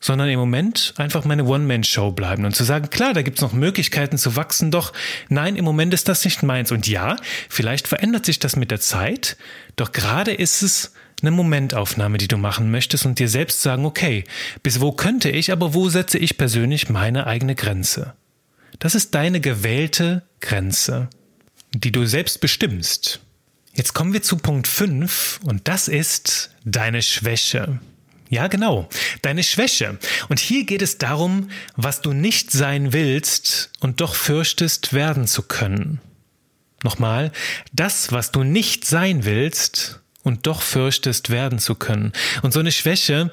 sondern 0.00 0.28
im 0.28 0.38
Moment 0.38 0.92
einfach 0.98 1.24
meine 1.24 1.44
One-Man-Show 1.44 2.12
bleiben 2.12 2.44
und 2.44 2.54
zu 2.54 2.64
sagen, 2.64 2.90
klar, 2.90 3.14
da 3.14 3.22
gibt's 3.22 3.40
noch 3.40 3.54
Möglichkeiten 3.54 4.18
zu 4.18 4.36
wachsen, 4.36 4.70
doch 4.70 4.92
nein, 5.28 5.56
im 5.56 5.64
Moment 5.64 5.94
ist 5.94 6.08
das 6.08 6.24
nicht 6.24 6.42
meins. 6.42 6.70
Und 6.70 6.86
ja, 6.86 7.16
vielleicht 7.48 7.88
verändert 7.88 8.26
sich 8.26 8.38
das 8.38 8.54
mit 8.54 8.70
der 8.70 8.80
Zeit, 8.80 9.38
doch 9.76 9.92
gerade 9.92 10.32
ist 10.32 10.62
es 10.62 10.92
eine 11.22 11.30
Momentaufnahme, 11.30 12.18
die 12.18 12.28
du 12.28 12.36
machen 12.36 12.70
möchtest 12.70 13.06
und 13.06 13.18
dir 13.18 13.30
selbst 13.30 13.62
sagen, 13.62 13.86
okay, 13.86 14.24
bis 14.62 14.82
wo 14.82 14.92
könnte 14.92 15.30
ich, 15.30 15.50
aber 15.50 15.72
wo 15.72 15.88
setze 15.88 16.18
ich 16.18 16.36
persönlich 16.36 16.90
meine 16.90 17.26
eigene 17.26 17.54
Grenze? 17.54 18.12
Das 18.78 18.94
ist 18.94 19.14
deine 19.14 19.40
gewählte 19.40 20.22
Grenze, 20.40 21.08
die 21.72 21.92
du 21.92 22.06
selbst 22.06 22.40
bestimmst. 22.40 23.20
Jetzt 23.74 23.94
kommen 23.94 24.12
wir 24.12 24.22
zu 24.22 24.36
Punkt 24.36 24.66
5 24.68 25.40
und 25.44 25.68
das 25.68 25.88
ist 25.88 26.50
deine 26.64 27.02
Schwäche. 27.02 27.78
Ja, 28.28 28.48
genau, 28.48 28.88
deine 29.22 29.44
Schwäche. 29.44 29.98
Und 30.28 30.40
hier 30.40 30.64
geht 30.64 30.82
es 30.82 30.98
darum, 30.98 31.50
was 31.76 32.00
du 32.00 32.12
nicht 32.12 32.50
sein 32.50 32.92
willst 32.92 33.70
und 33.80 34.00
doch 34.00 34.14
fürchtest 34.14 34.92
werden 34.92 35.26
zu 35.26 35.42
können. 35.42 36.00
Nochmal, 36.82 37.32
das, 37.72 38.12
was 38.12 38.32
du 38.32 38.42
nicht 38.42 38.84
sein 38.84 39.24
willst 39.24 40.00
und 40.22 40.46
doch 40.46 40.62
fürchtest 40.62 41.30
werden 41.30 41.58
zu 41.58 41.74
können. 41.74 42.12
Und 42.42 42.52
so 42.52 42.60
eine 42.60 42.72
Schwäche, 42.72 43.30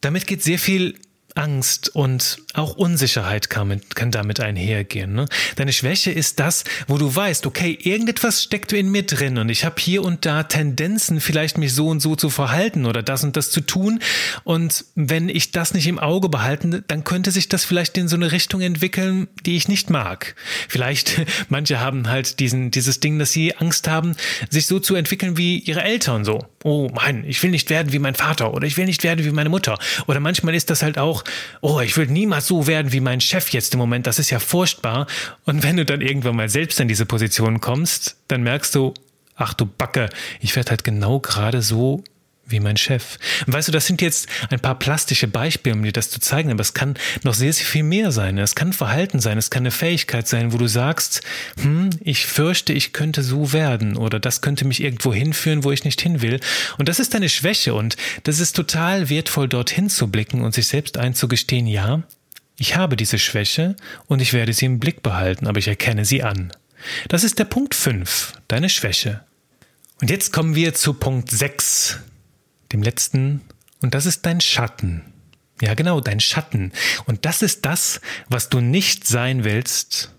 damit 0.00 0.26
geht 0.26 0.42
sehr 0.42 0.58
viel 0.58 0.98
Angst 1.34 1.94
und 1.94 2.38
auch 2.56 2.76
Unsicherheit 2.76 3.50
kann, 3.50 3.80
kann 3.94 4.10
damit 4.10 4.40
einhergehen. 4.40 5.14
Ne? 5.14 5.26
Deine 5.56 5.72
Schwäche 5.72 6.10
ist 6.10 6.40
das, 6.40 6.64
wo 6.86 6.98
du 6.98 7.14
weißt, 7.14 7.46
okay, 7.46 7.76
irgendetwas 7.80 8.42
steckt 8.42 8.72
in 8.72 8.90
mir 8.90 9.04
drin 9.04 9.38
und 9.38 9.48
ich 9.48 9.64
habe 9.64 9.76
hier 9.78 10.02
und 10.02 10.26
da 10.26 10.42
Tendenzen, 10.44 11.20
vielleicht 11.20 11.58
mich 11.58 11.74
so 11.74 11.88
und 11.88 12.00
so 12.00 12.16
zu 12.16 12.30
verhalten 12.30 12.86
oder 12.86 13.02
das 13.02 13.24
und 13.24 13.36
das 13.36 13.50
zu 13.50 13.60
tun. 13.60 14.00
Und 14.44 14.84
wenn 14.94 15.28
ich 15.28 15.50
das 15.52 15.74
nicht 15.74 15.86
im 15.86 15.98
Auge 15.98 16.28
behalte, 16.28 16.82
dann 16.86 17.04
könnte 17.04 17.30
sich 17.30 17.48
das 17.48 17.64
vielleicht 17.64 17.98
in 17.98 18.08
so 18.08 18.16
eine 18.16 18.32
Richtung 18.32 18.60
entwickeln, 18.60 19.28
die 19.44 19.56
ich 19.56 19.68
nicht 19.68 19.90
mag. 19.90 20.34
Vielleicht, 20.68 21.20
manche 21.48 21.80
haben 21.80 22.08
halt 22.08 22.40
diesen, 22.40 22.70
dieses 22.70 23.00
Ding, 23.00 23.18
dass 23.18 23.32
sie 23.32 23.56
Angst 23.56 23.88
haben, 23.88 24.16
sich 24.50 24.66
so 24.66 24.78
zu 24.80 24.94
entwickeln 24.94 25.36
wie 25.36 25.58
ihre 25.58 25.82
Eltern 25.82 26.24
so. 26.24 26.46
Oh 26.64 26.88
Mann, 26.88 27.24
ich 27.24 27.42
will 27.42 27.50
nicht 27.50 27.70
werden 27.70 27.92
wie 27.92 27.98
mein 27.98 28.14
Vater 28.14 28.52
oder 28.54 28.66
ich 28.66 28.76
will 28.76 28.86
nicht 28.86 29.04
werden 29.04 29.24
wie 29.24 29.30
meine 29.30 29.50
Mutter. 29.50 29.78
Oder 30.06 30.20
manchmal 30.20 30.54
ist 30.54 30.70
das 30.70 30.82
halt 30.82 30.98
auch, 30.98 31.22
oh, 31.60 31.80
ich 31.80 31.96
will 31.96 32.06
niemals 32.06 32.45
so 32.46 32.66
werden 32.66 32.92
wie 32.92 33.00
mein 33.00 33.20
Chef 33.20 33.50
jetzt 33.50 33.74
im 33.74 33.78
Moment, 33.78 34.06
das 34.06 34.18
ist 34.18 34.30
ja 34.30 34.38
furchtbar. 34.38 35.06
Und 35.44 35.62
wenn 35.62 35.76
du 35.76 35.84
dann 35.84 36.00
irgendwann 36.00 36.36
mal 36.36 36.48
selbst 36.48 36.80
in 36.80 36.88
diese 36.88 37.06
Position 37.06 37.60
kommst, 37.60 38.16
dann 38.28 38.42
merkst 38.42 38.74
du, 38.74 38.94
ach 39.36 39.54
du 39.54 39.66
Backe, 39.66 40.08
ich 40.40 40.56
werde 40.56 40.70
halt 40.70 40.84
genau 40.84 41.20
gerade 41.20 41.62
so 41.62 42.02
wie 42.48 42.60
mein 42.60 42.76
Chef. 42.76 43.18
Und 43.46 43.52
weißt 43.52 43.68
du, 43.68 43.72
das 43.72 43.86
sind 43.86 44.00
jetzt 44.00 44.28
ein 44.50 44.60
paar 44.60 44.78
plastische 44.78 45.26
Beispiele, 45.26 45.74
um 45.74 45.82
dir 45.82 45.92
das 45.92 46.10
zu 46.10 46.20
zeigen, 46.20 46.50
aber 46.50 46.60
es 46.60 46.74
kann 46.74 46.94
noch 47.24 47.34
sehr, 47.34 47.52
sehr 47.52 47.66
viel 47.66 47.82
mehr 47.82 48.12
sein. 48.12 48.38
Es 48.38 48.54
kann 48.54 48.72
Verhalten 48.72 49.20
sein, 49.20 49.36
es 49.36 49.50
kann 49.50 49.62
eine 49.62 49.70
Fähigkeit 49.70 50.28
sein, 50.28 50.52
wo 50.52 50.58
du 50.58 50.68
sagst, 50.68 51.22
hm, 51.60 51.90
ich 52.00 52.26
fürchte, 52.26 52.72
ich 52.72 52.92
könnte 52.92 53.22
so 53.22 53.52
werden 53.52 53.96
oder 53.96 54.20
das 54.20 54.40
könnte 54.40 54.64
mich 54.64 54.82
irgendwo 54.82 55.12
hinführen, 55.12 55.64
wo 55.64 55.72
ich 55.72 55.84
nicht 55.84 56.00
hin 56.00 56.22
will. 56.22 56.40
Und 56.78 56.88
das 56.88 57.00
ist 57.00 57.14
deine 57.14 57.28
Schwäche 57.28 57.74
und 57.74 57.96
das 58.22 58.38
ist 58.38 58.54
total 58.54 59.08
wertvoll, 59.08 59.48
dorthin 59.48 59.90
zu 59.90 60.08
blicken 60.08 60.42
und 60.42 60.54
sich 60.54 60.68
selbst 60.68 60.98
einzugestehen, 60.98 61.66
ja, 61.66 62.02
ich 62.58 62.76
habe 62.76 62.96
diese 62.96 63.18
Schwäche 63.18 63.76
und 64.06 64.20
ich 64.20 64.32
werde 64.32 64.52
sie 64.52 64.66
im 64.66 64.78
Blick 64.78 65.02
behalten, 65.02 65.46
aber 65.46 65.58
ich 65.58 65.68
erkenne 65.68 66.04
sie 66.04 66.22
an. 66.22 66.52
Das 67.08 67.24
ist 67.24 67.38
der 67.38 67.44
Punkt 67.44 67.74
5, 67.74 68.34
deine 68.48 68.68
Schwäche. 68.68 69.24
Und 70.00 70.10
jetzt 70.10 70.32
kommen 70.32 70.54
wir 70.54 70.74
zu 70.74 70.94
Punkt 70.94 71.30
6, 71.30 71.98
dem 72.72 72.82
letzten, 72.82 73.42
und 73.80 73.94
das 73.94 74.06
ist 74.06 74.24
dein 74.26 74.40
Schatten. 74.40 75.02
Ja, 75.60 75.74
genau, 75.74 76.00
dein 76.00 76.20
Schatten. 76.20 76.72
Und 77.06 77.24
das 77.24 77.42
ist 77.42 77.64
das, 77.64 78.00
was 78.28 78.48
du 78.48 78.60
nicht 78.60 79.06
sein 79.06 79.44
willst, 79.44 80.12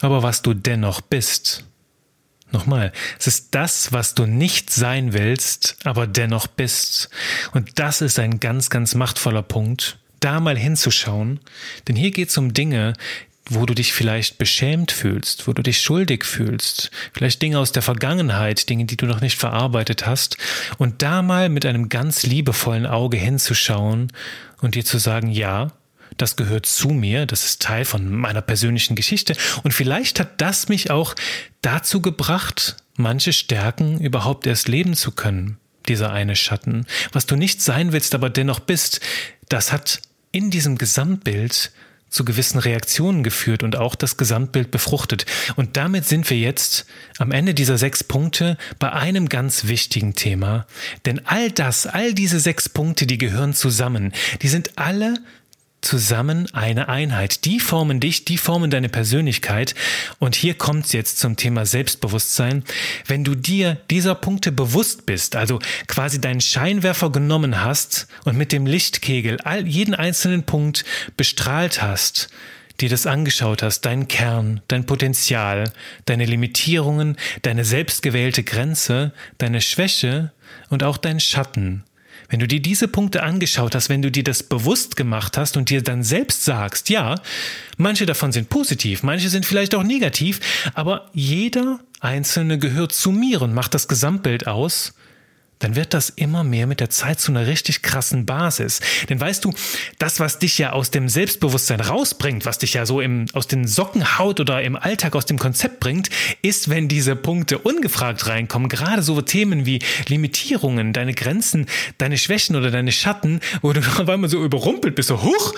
aber 0.00 0.22
was 0.22 0.42
du 0.42 0.54
dennoch 0.54 1.00
bist. 1.00 1.64
Nochmal, 2.50 2.92
es 3.18 3.26
ist 3.26 3.54
das, 3.54 3.92
was 3.92 4.14
du 4.14 4.26
nicht 4.26 4.68
sein 4.68 5.14
willst, 5.14 5.76
aber 5.84 6.06
dennoch 6.06 6.46
bist. 6.46 7.08
Und 7.52 7.78
das 7.78 8.02
ist 8.02 8.18
ein 8.18 8.40
ganz, 8.40 8.68
ganz 8.68 8.94
machtvoller 8.94 9.42
Punkt, 9.42 9.98
da 10.24 10.40
mal 10.40 10.56
hinzuschauen, 10.56 11.40
denn 11.88 11.96
hier 11.96 12.10
geht 12.10 12.30
es 12.30 12.38
um 12.38 12.54
Dinge, 12.54 12.94
wo 13.46 13.66
du 13.66 13.74
dich 13.74 13.92
vielleicht 13.92 14.38
beschämt 14.38 14.92
fühlst, 14.92 15.46
wo 15.46 15.52
du 15.52 15.62
dich 15.62 15.80
schuldig 15.82 16.24
fühlst, 16.24 16.90
vielleicht 17.12 17.42
Dinge 17.42 17.58
aus 17.58 17.72
der 17.72 17.82
Vergangenheit, 17.82 18.68
Dinge, 18.68 18.84
die 18.84 18.96
du 18.96 19.06
noch 19.06 19.20
nicht 19.20 19.38
verarbeitet 19.38 20.06
hast, 20.06 20.36
und 20.78 21.02
da 21.02 21.22
mal 21.22 21.48
mit 21.48 21.66
einem 21.66 21.88
ganz 21.88 22.22
liebevollen 22.22 22.86
Auge 22.86 23.16
hinzuschauen 23.16 24.12
und 24.60 24.74
dir 24.74 24.84
zu 24.84 24.98
sagen, 24.98 25.30
ja, 25.30 25.72
das 26.16 26.36
gehört 26.36 26.66
zu 26.66 26.90
mir, 26.90 27.26
das 27.26 27.44
ist 27.44 27.62
Teil 27.62 27.84
von 27.84 28.14
meiner 28.14 28.42
persönlichen 28.42 28.94
Geschichte, 28.94 29.34
und 29.64 29.72
vielleicht 29.72 30.20
hat 30.20 30.40
das 30.40 30.68
mich 30.68 30.90
auch 30.90 31.14
dazu 31.62 32.00
gebracht, 32.00 32.76
manche 32.96 33.32
Stärken 33.32 33.98
überhaupt 34.00 34.46
erst 34.46 34.68
leben 34.68 34.94
zu 34.94 35.10
können, 35.10 35.58
dieser 35.88 36.12
eine 36.12 36.36
Schatten. 36.36 36.86
Was 37.12 37.26
du 37.26 37.34
nicht 37.34 37.60
sein 37.60 37.92
willst, 37.92 38.14
aber 38.14 38.30
dennoch 38.30 38.60
bist, 38.60 39.00
das 39.48 39.72
hat 39.72 40.00
in 40.32 40.50
diesem 40.50 40.78
Gesamtbild 40.78 41.72
zu 42.12 42.24
gewissen 42.26 42.58
Reaktionen 42.58 43.22
geführt 43.22 43.62
und 43.62 43.76
auch 43.76 43.94
das 43.94 44.18
Gesamtbild 44.18 44.70
befruchtet. 44.70 45.24
Und 45.56 45.76
damit 45.78 46.04
sind 46.04 46.28
wir 46.28 46.36
jetzt 46.36 46.84
am 47.18 47.32
Ende 47.32 47.54
dieser 47.54 47.78
sechs 47.78 48.04
Punkte 48.04 48.58
bei 48.78 48.92
einem 48.92 49.30
ganz 49.30 49.66
wichtigen 49.66 50.14
Thema. 50.14 50.66
Denn 51.06 51.22
all 51.24 51.50
das, 51.50 51.86
all 51.86 52.12
diese 52.12 52.38
sechs 52.38 52.68
Punkte, 52.68 53.06
die 53.06 53.18
gehören 53.18 53.54
zusammen. 53.54 54.12
Die 54.42 54.48
sind 54.48 54.72
alle 54.76 55.14
zusammen 55.82 56.48
eine 56.54 56.88
Einheit. 56.88 57.44
Die 57.44 57.60
formen 57.60 58.00
dich, 58.00 58.24
die 58.24 58.38
formen 58.38 58.70
deine 58.70 58.88
Persönlichkeit. 58.88 59.74
Und 60.18 60.34
hier 60.34 60.54
kommt 60.54 60.86
es 60.86 60.92
jetzt 60.92 61.18
zum 61.18 61.36
Thema 61.36 61.66
Selbstbewusstsein. 61.66 62.64
Wenn 63.06 63.24
du 63.24 63.34
dir 63.34 63.76
dieser 63.90 64.14
Punkte 64.14 64.52
bewusst 64.52 65.04
bist, 65.04 65.36
also 65.36 65.58
quasi 65.88 66.20
deinen 66.20 66.40
Scheinwerfer 66.40 67.10
genommen 67.10 67.62
hast 67.62 68.06
und 68.24 68.38
mit 68.38 68.52
dem 68.52 68.64
Lichtkegel 68.64 69.40
all, 69.42 69.66
jeden 69.66 69.94
einzelnen 69.94 70.44
Punkt 70.44 70.84
bestrahlt 71.16 71.82
hast, 71.82 72.30
dir 72.80 72.88
das 72.88 73.06
angeschaut 73.06 73.62
hast, 73.62 73.82
deinen 73.82 74.08
Kern, 74.08 74.60
dein 74.68 74.86
Potenzial, 74.86 75.70
deine 76.06 76.24
Limitierungen, 76.24 77.16
deine 77.42 77.64
selbstgewählte 77.64 78.44
Grenze, 78.44 79.12
deine 79.38 79.60
Schwäche 79.60 80.32
und 80.70 80.82
auch 80.82 80.96
dein 80.96 81.20
Schatten, 81.20 81.84
wenn 82.32 82.40
du 82.40 82.48
dir 82.48 82.60
diese 82.60 82.88
Punkte 82.88 83.22
angeschaut 83.22 83.74
hast, 83.74 83.90
wenn 83.90 84.00
du 84.00 84.10
dir 84.10 84.24
das 84.24 84.42
bewusst 84.42 84.96
gemacht 84.96 85.36
hast 85.36 85.58
und 85.58 85.68
dir 85.68 85.82
dann 85.82 86.02
selbst 86.02 86.46
sagst, 86.46 86.88
ja, 86.88 87.16
manche 87.76 88.06
davon 88.06 88.32
sind 88.32 88.48
positiv, 88.48 89.02
manche 89.02 89.28
sind 89.28 89.44
vielleicht 89.44 89.74
auch 89.74 89.82
negativ, 89.82 90.40
aber 90.72 91.10
jeder 91.12 91.80
einzelne 92.00 92.58
gehört 92.58 92.92
zu 92.92 93.12
mir 93.12 93.42
und 93.42 93.52
macht 93.52 93.74
das 93.74 93.86
Gesamtbild 93.86 94.46
aus, 94.46 94.94
dann 95.62 95.76
wird 95.76 95.94
das 95.94 96.10
immer 96.10 96.42
mehr 96.44 96.66
mit 96.66 96.80
der 96.80 96.90
Zeit 96.90 97.20
zu 97.20 97.30
einer 97.30 97.46
richtig 97.46 97.82
krassen 97.82 98.26
Basis. 98.26 98.80
Denn 99.08 99.20
weißt 99.20 99.44
du, 99.44 99.52
das, 99.98 100.18
was 100.18 100.38
dich 100.38 100.58
ja 100.58 100.72
aus 100.72 100.90
dem 100.90 101.08
Selbstbewusstsein 101.08 101.80
rausbringt, 101.80 102.44
was 102.46 102.58
dich 102.58 102.74
ja 102.74 102.84
so 102.84 103.00
im, 103.00 103.26
aus 103.32 103.46
den 103.46 103.66
Socken 103.66 104.18
haut 104.18 104.40
oder 104.40 104.62
im 104.62 104.76
Alltag 104.76 105.14
aus 105.14 105.26
dem 105.26 105.38
Konzept 105.38 105.78
bringt, 105.78 106.10
ist, 106.42 106.68
wenn 106.68 106.88
diese 106.88 107.14
Punkte 107.14 107.58
ungefragt 107.58 108.26
reinkommen, 108.26 108.68
gerade 108.68 109.02
so 109.02 109.20
Themen 109.20 109.64
wie 109.64 109.78
Limitierungen, 110.08 110.92
deine 110.92 111.14
Grenzen, 111.14 111.66
deine 111.98 112.18
Schwächen 112.18 112.56
oder 112.56 112.70
deine 112.70 112.90
Schatten, 112.90 113.40
wo 113.60 113.72
du 113.72 113.80
auf 113.98 114.08
einmal 114.08 114.28
so 114.28 114.42
überrumpelt 114.42 114.96
bist, 114.96 115.08
so, 115.08 115.22
huch, 115.22 115.54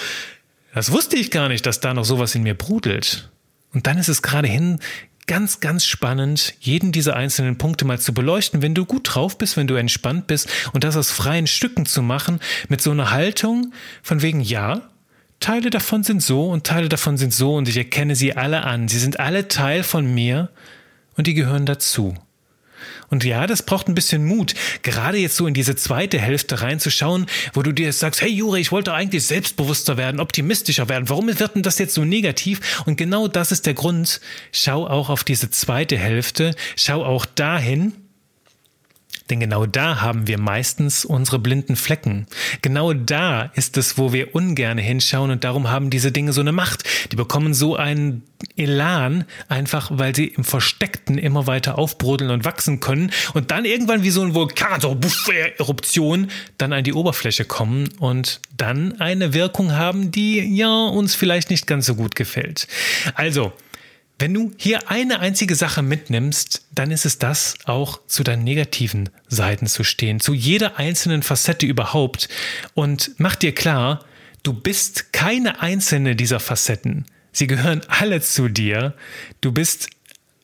das 0.74 0.90
wusste 0.90 1.16
ich 1.16 1.30
gar 1.30 1.48
nicht, 1.48 1.64
dass 1.64 1.80
da 1.80 1.94
noch 1.94 2.04
sowas 2.04 2.34
in 2.34 2.42
mir 2.42 2.54
brudelt. 2.54 3.30
Und 3.72 3.86
dann 3.86 3.98
ist 3.98 4.08
es 4.08 4.22
gerade 4.22 4.48
hin 4.48 4.78
ganz, 5.26 5.60
ganz 5.60 5.84
spannend, 5.84 6.54
jeden 6.60 6.92
dieser 6.92 7.16
einzelnen 7.16 7.58
Punkte 7.58 7.84
mal 7.84 7.98
zu 7.98 8.12
beleuchten, 8.12 8.62
wenn 8.62 8.74
du 8.74 8.84
gut 8.84 9.14
drauf 9.14 9.38
bist, 9.38 9.56
wenn 9.56 9.66
du 9.66 9.74
entspannt 9.74 10.26
bist 10.26 10.48
und 10.72 10.84
das 10.84 10.96
aus 10.96 11.10
freien 11.10 11.46
Stücken 11.46 11.86
zu 11.86 12.02
machen, 12.02 12.40
mit 12.68 12.80
so 12.80 12.90
einer 12.90 13.10
Haltung 13.10 13.72
von 14.02 14.22
wegen, 14.22 14.40
ja, 14.40 14.82
Teile 15.40 15.70
davon 15.70 16.04
sind 16.04 16.22
so 16.22 16.48
und 16.48 16.64
Teile 16.64 16.88
davon 16.88 17.16
sind 17.16 17.34
so 17.34 17.54
und 17.54 17.68
ich 17.68 17.76
erkenne 17.76 18.16
sie 18.16 18.36
alle 18.36 18.64
an. 18.64 18.88
Sie 18.88 18.98
sind 18.98 19.20
alle 19.20 19.48
Teil 19.48 19.82
von 19.82 20.12
mir 20.14 20.48
und 21.16 21.26
die 21.26 21.34
gehören 21.34 21.66
dazu. 21.66 22.14
Und 23.10 23.24
ja, 23.24 23.46
das 23.46 23.62
braucht 23.62 23.88
ein 23.88 23.94
bisschen 23.94 24.24
Mut, 24.24 24.54
gerade 24.82 25.18
jetzt 25.18 25.36
so 25.36 25.46
in 25.46 25.54
diese 25.54 25.76
zweite 25.76 26.18
Hälfte 26.18 26.60
reinzuschauen, 26.60 27.26
wo 27.52 27.62
du 27.62 27.72
dir 27.72 27.92
sagst, 27.92 28.22
hey 28.22 28.30
Juri, 28.30 28.60
ich 28.60 28.72
wollte 28.72 28.92
eigentlich 28.92 29.26
selbstbewusster 29.26 29.96
werden, 29.96 30.20
optimistischer 30.20 30.88
werden. 30.88 31.08
Warum 31.08 31.26
wird 31.26 31.54
denn 31.54 31.62
das 31.62 31.78
jetzt 31.78 31.94
so 31.94 32.04
negativ? 32.04 32.82
Und 32.86 32.96
genau 32.96 33.28
das 33.28 33.52
ist 33.52 33.66
der 33.66 33.74
Grund. 33.74 34.20
Schau 34.52 34.86
auch 34.86 35.08
auf 35.08 35.24
diese 35.24 35.50
zweite 35.50 35.96
Hälfte, 35.96 36.54
schau 36.76 37.04
auch 37.04 37.26
dahin, 37.26 37.92
denn 39.30 39.40
genau 39.40 39.64
da 39.64 40.02
haben 40.02 40.26
wir 40.26 40.38
meistens 40.38 41.04
unsere 41.04 41.38
blinden 41.38 41.76
Flecken. 41.76 42.26
Genau 42.60 42.92
da 42.92 43.50
ist 43.54 43.76
es, 43.78 43.96
wo 43.96 44.12
wir 44.12 44.34
ungern 44.34 44.76
hinschauen 44.76 45.30
und 45.30 45.44
darum 45.44 45.70
haben 45.70 45.88
diese 45.88 46.12
Dinge 46.12 46.32
so 46.32 46.42
eine 46.42 46.52
Macht. 46.52 46.84
Die 47.10 47.16
bekommen 47.16 47.54
so 47.54 47.76
einen 47.76 48.22
Elan, 48.56 49.24
einfach 49.48 49.90
weil 49.92 50.14
sie 50.14 50.26
im 50.26 50.44
Versteckten 50.44 51.16
immer 51.16 51.46
weiter 51.46 51.78
aufbrodeln 51.78 52.30
und 52.30 52.44
wachsen 52.44 52.80
können 52.80 53.10
und 53.32 53.50
dann 53.50 53.64
irgendwann 53.64 54.02
wie 54.02 54.10
so 54.10 54.22
ein 54.22 54.34
Vulkan, 54.34 54.80
so 54.80 54.98
Eruption, 55.58 56.30
dann 56.58 56.72
an 56.72 56.84
die 56.84 56.92
Oberfläche 56.92 57.46
kommen 57.46 57.88
und 57.98 58.40
dann 58.56 59.00
eine 59.00 59.32
Wirkung 59.32 59.72
haben, 59.72 60.10
die 60.10 60.40
ja 60.54 60.86
uns 60.86 61.14
vielleicht 61.14 61.50
nicht 61.50 61.66
ganz 61.66 61.86
so 61.86 61.94
gut 61.94 62.14
gefällt. 62.14 62.68
Also, 63.14 63.52
wenn 64.18 64.32
du 64.32 64.52
hier 64.56 64.90
eine 64.90 65.20
einzige 65.20 65.56
Sache 65.56 65.82
mitnimmst, 65.82 66.66
dann 66.72 66.90
ist 66.90 67.04
es 67.04 67.18
das, 67.18 67.54
auch 67.64 68.00
zu 68.06 68.22
deinen 68.22 68.44
negativen 68.44 69.10
Seiten 69.28 69.66
zu 69.66 69.82
stehen, 69.82 70.20
zu 70.20 70.34
jeder 70.34 70.78
einzelnen 70.78 71.22
Facette 71.22 71.66
überhaupt. 71.66 72.28
Und 72.74 73.12
mach 73.18 73.34
dir 73.34 73.52
klar, 73.52 74.04
du 74.44 74.52
bist 74.52 75.12
keine 75.12 75.60
einzelne 75.60 76.14
dieser 76.14 76.38
Facetten. 76.38 77.06
Sie 77.32 77.48
gehören 77.48 77.82
alle 77.88 78.20
zu 78.20 78.48
dir. 78.48 78.94
Du 79.40 79.50
bist 79.50 79.88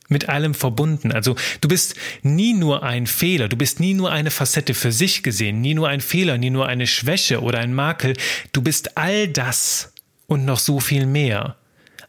mit 0.09 0.29
allem 0.29 0.55
verbunden. 0.55 1.13
Also 1.13 1.37
du 1.61 1.69
bist 1.69 1.95
nie 2.23 2.53
nur 2.53 2.83
ein 2.83 3.07
Fehler, 3.07 3.49
du 3.49 3.57
bist 3.57 3.79
nie 3.79 3.95
nur 3.95 4.11
eine 4.11 4.33
Facette 4.33 4.75
für 4.75 4.91
sich 4.91 5.23
gesehen, 5.23 5.61
nie 5.61 5.75
nur 5.75 5.89
ein 5.89 6.01
Fehler, 6.01 6.37
nie 6.37 6.51
nur 6.51 6.67
eine 6.67 6.89
Schwäche 6.89 7.41
oder 7.41 7.61
ein 7.61 7.73
Makel. 7.73 8.17
Du 8.53 8.61
bist 8.61 8.99
all 8.99 9.29
das 9.29 9.93
und 10.27 10.45
noch 10.45 10.59
so 10.59 10.81
viel 10.81 11.07
mehr. 11.07 11.57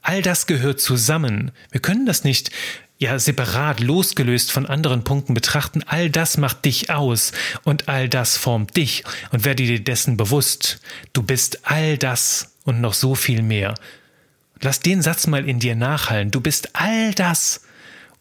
All 0.01 0.21
das 0.21 0.47
gehört 0.47 0.81
zusammen. 0.81 1.51
Wir 1.71 1.81
können 1.81 2.05
das 2.05 2.23
nicht 2.23 2.51
ja 2.97 3.17
separat, 3.17 3.79
losgelöst 3.79 4.51
von 4.51 4.67
anderen 4.67 5.03
Punkten 5.03 5.33
betrachten. 5.33 5.83
All 5.87 6.09
das 6.09 6.37
macht 6.37 6.65
dich 6.65 6.89
aus 6.89 7.31
und 7.63 7.87
all 7.87 8.07
das 8.07 8.37
formt 8.37 8.77
dich. 8.77 9.03
Und 9.31 9.43
werde 9.43 9.63
dir 9.63 9.83
dessen 9.83 10.17
bewusst. 10.17 10.79
Du 11.13 11.23
bist 11.23 11.61
all 11.63 11.97
das 11.97 12.55
und 12.63 12.79
noch 12.79 12.93
so 12.93 13.15
viel 13.15 13.41
mehr. 13.41 13.73
Lass 14.61 14.79
den 14.79 15.01
Satz 15.01 15.25
mal 15.25 15.47
in 15.47 15.59
dir 15.59 15.75
nachhallen. 15.75 16.29
Du 16.29 16.41
bist 16.41 16.69
all 16.73 17.13
das 17.15 17.61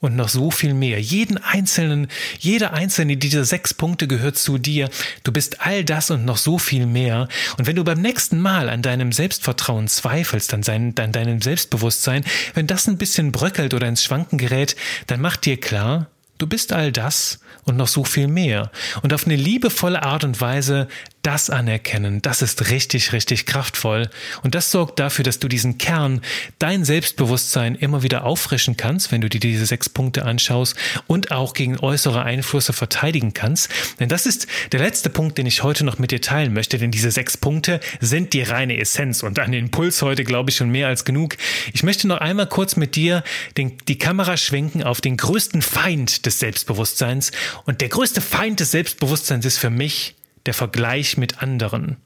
und 0.01 0.17
noch 0.17 0.29
so 0.29 0.51
viel 0.51 0.75
mehr. 0.75 1.01
Jeden 1.01 1.39
einzelnen, 1.39 2.09
jeder 2.39 2.73
einzelne 2.73 3.17
dieser 3.17 3.45
sechs 3.45 3.75
Punkte 3.75 4.09
gehört 4.09 4.39
zu 4.39 4.59
dir. 4.59 4.89
Du 5.25 5.33
bist 5.33 5.61
all 5.61 5.85
das 5.85 6.11
und 6.11 6.25
noch 6.25 6.39
so 6.39 6.59
viel 6.59 6.87
mehr. 6.87 7.29
Und 7.59 7.67
wenn 7.67 7.77
du 7.77 7.85
beim 7.85 8.01
nächsten 8.01 8.41
Mal 8.41 8.71
an 8.71 8.83
deinem 8.83 9.13
Selbstvertrauen 9.13 9.89
zweifelst, 9.89 10.55
an, 10.55 10.63
sein, 10.63 10.95
an 10.99 11.13
deinem 11.13 11.43
Selbstbewusstsein, 11.43 12.25
wenn 12.55 12.67
das 12.67 12.89
ein 12.89 12.99
bisschen 12.99 13.31
bröckelt 13.31 13.75
oder 13.75 13.87
ins 13.89 14.03
Schwanken 14.03 14.39
gerät, 14.39 14.75
dann 15.07 15.21
mach 15.21 15.37
dir 15.37 15.61
klar, 15.61 16.07
du 16.41 16.47
bist 16.47 16.73
all 16.73 16.91
das 16.91 17.41
und 17.65 17.77
noch 17.77 17.89
so 17.89 18.05
viel 18.05 18.29
mehr. 18.29 18.71
Und 19.03 19.13
auf 19.13 19.27
eine 19.27 19.37
liebevolle 19.37 20.03
Art 20.03 20.25
und 20.25 20.41
Weise 20.41 20.89
das 21.23 21.51
anerkennen, 21.51 22.23
das 22.23 22.41
ist 22.41 22.71
richtig, 22.71 23.13
richtig 23.13 23.45
kraftvoll. 23.45 24.09
Und 24.43 24.55
das 24.55 24.71
sorgt 24.71 24.99
dafür, 24.99 25.23
dass 25.23 25.39
du 25.39 25.49
diesen 25.49 25.77
Kern, 25.77 26.23
dein 26.59 26.83
Selbstbewusstsein 26.85 27.75
immer 27.75 28.03
wieder 28.03 28.25
auffrischen 28.25 28.79
kannst, 28.79 29.13
wenn 29.13 29.21
du 29.21 29.29
dir 29.29 29.39
diese 29.39 29.67
sechs 29.67 29.91
Punkte 29.91 30.25
anschaust 30.25 30.77
und 31.07 31.31
auch 31.31 31.53
gegen 31.53 31.79
äußere 31.79 32.23
Einflüsse 32.23 32.73
verteidigen 32.73 33.35
kannst. 33.35 33.69
Denn 33.99 34.09
das 34.09 34.25
ist 34.25 34.47
der 34.73 34.81
letzte 34.81 35.11
Punkt, 35.11 35.37
den 35.37 35.45
ich 35.45 35.63
heute 35.63 35.85
noch 35.85 35.99
mit 35.99 36.11
dir 36.11 36.23
teilen 36.23 36.55
möchte, 36.55 36.79
denn 36.79 36.91
diese 36.91 37.11
sechs 37.11 37.37
Punkte 37.37 37.81
sind 38.01 38.33
die 38.33 38.43
reine 38.43 38.79
Essenz 38.79 39.23
und 39.23 39.37
den 39.37 39.53
Impuls 39.53 40.01
heute 40.01 40.25
glaube 40.25 40.51
ich 40.51 40.57
schon 40.57 40.71
mehr 40.71 40.89
als 40.89 41.05
genug. 41.05 41.37
Ich 41.75 41.83
möchte 41.83 42.09
noch 42.09 42.19
einmal 42.19 42.47
kurz 42.47 42.77
mit 42.77 42.97
dir 42.97 43.23
den, 43.59 43.77
die 43.89 43.99
Kamera 43.99 44.39
schwenken 44.39 44.83
auf 44.83 45.03
den 45.03 45.19
größten 45.19 45.61
Feind 45.61 46.25
des 46.25 46.30
Selbstbewusstseins. 46.39 47.33
Und 47.65 47.81
der 47.81 47.89
größte 47.89 48.21
Feind 48.21 48.61
des 48.61 48.71
Selbstbewusstseins 48.71 49.45
ist 49.45 49.59
für 49.59 49.71
mich 49.71 50.15
der 50.47 50.55
Vergleich 50.55 51.17
mit 51.17 51.43
anderen. 51.43 51.97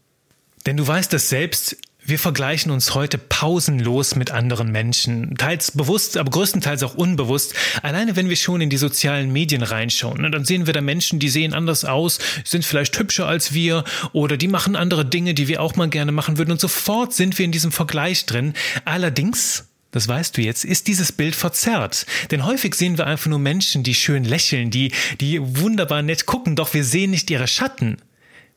Denn 0.66 0.76
du 0.76 0.86
weißt 0.86 1.12
es 1.14 1.28
selbst, 1.28 1.76
wir 2.06 2.18
vergleichen 2.18 2.70
uns 2.70 2.94
heute 2.94 3.16
pausenlos 3.16 4.14
mit 4.14 4.30
anderen 4.30 4.70
Menschen, 4.70 5.36
teils 5.36 5.70
bewusst, 5.70 6.18
aber 6.18 6.30
größtenteils 6.30 6.82
auch 6.82 6.94
unbewusst. 6.94 7.54
Alleine 7.82 8.14
wenn 8.14 8.28
wir 8.28 8.36
schon 8.36 8.60
in 8.60 8.68
die 8.68 8.76
sozialen 8.76 9.32
Medien 9.32 9.62
reinschauen, 9.62 10.20
ne, 10.20 10.30
dann 10.30 10.44
sehen 10.44 10.66
wir 10.66 10.74
da 10.74 10.82
Menschen, 10.82 11.18
die 11.18 11.30
sehen 11.30 11.54
anders 11.54 11.86
aus, 11.86 12.18
sind 12.44 12.64
vielleicht 12.66 12.98
hübscher 12.98 13.26
als 13.26 13.54
wir 13.54 13.84
oder 14.12 14.36
die 14.36 14.48
machen 14.48 14.76
andere 14.76 15.06
Dinge, 15.06 15.32
die 15.32 15.48
wir 15.48 15.62
auch 15.62 15.76
mal 15.76 15.88
gerne 15.88 16.12
machen 16.12 16.36
würden 16.36 16.52
und 16.52 16.60
sofort 16.60 17.14
sind 17.14 17.38
wir 17.38 17.46
in 17.46 17.52
diesem 17.52 17.72
Vergleich 17.72 18.26
drin. 18.26 18.52
Allerdings 18.84 19.64
das 19.94 20.08
weißt 20.08 20.36
du 20.36 20.42
jetzt, 20.42 20.64
ist 20.64 20.88
dieses 20.88 21.12
Bild 21.12 21.36
verzerrt. 21.36 22.04
Denn 22.32 22.44
häufig 22.44 22.74
sehen 22.74 22.98
wir 22.98 23.06
einfach 23.06 23.30
nur 23.30 23.38
Menschen, 23.38 23.84
die 23.84 23.94
schön 23.94 24.24
lächeln, 24.24 24.70
die, 24.70 24.90
die 25.20 25.38
wunderbar 25.40 26.02
nett 26.02 26.26
gucken, 26.26 26.56
doch 26.56 26.74
wir 26.74 26.82
sehen 26.82 27.12
nicht 27.12 27.30
ihre 27.30 27.46
Schatten. 27.46 27.98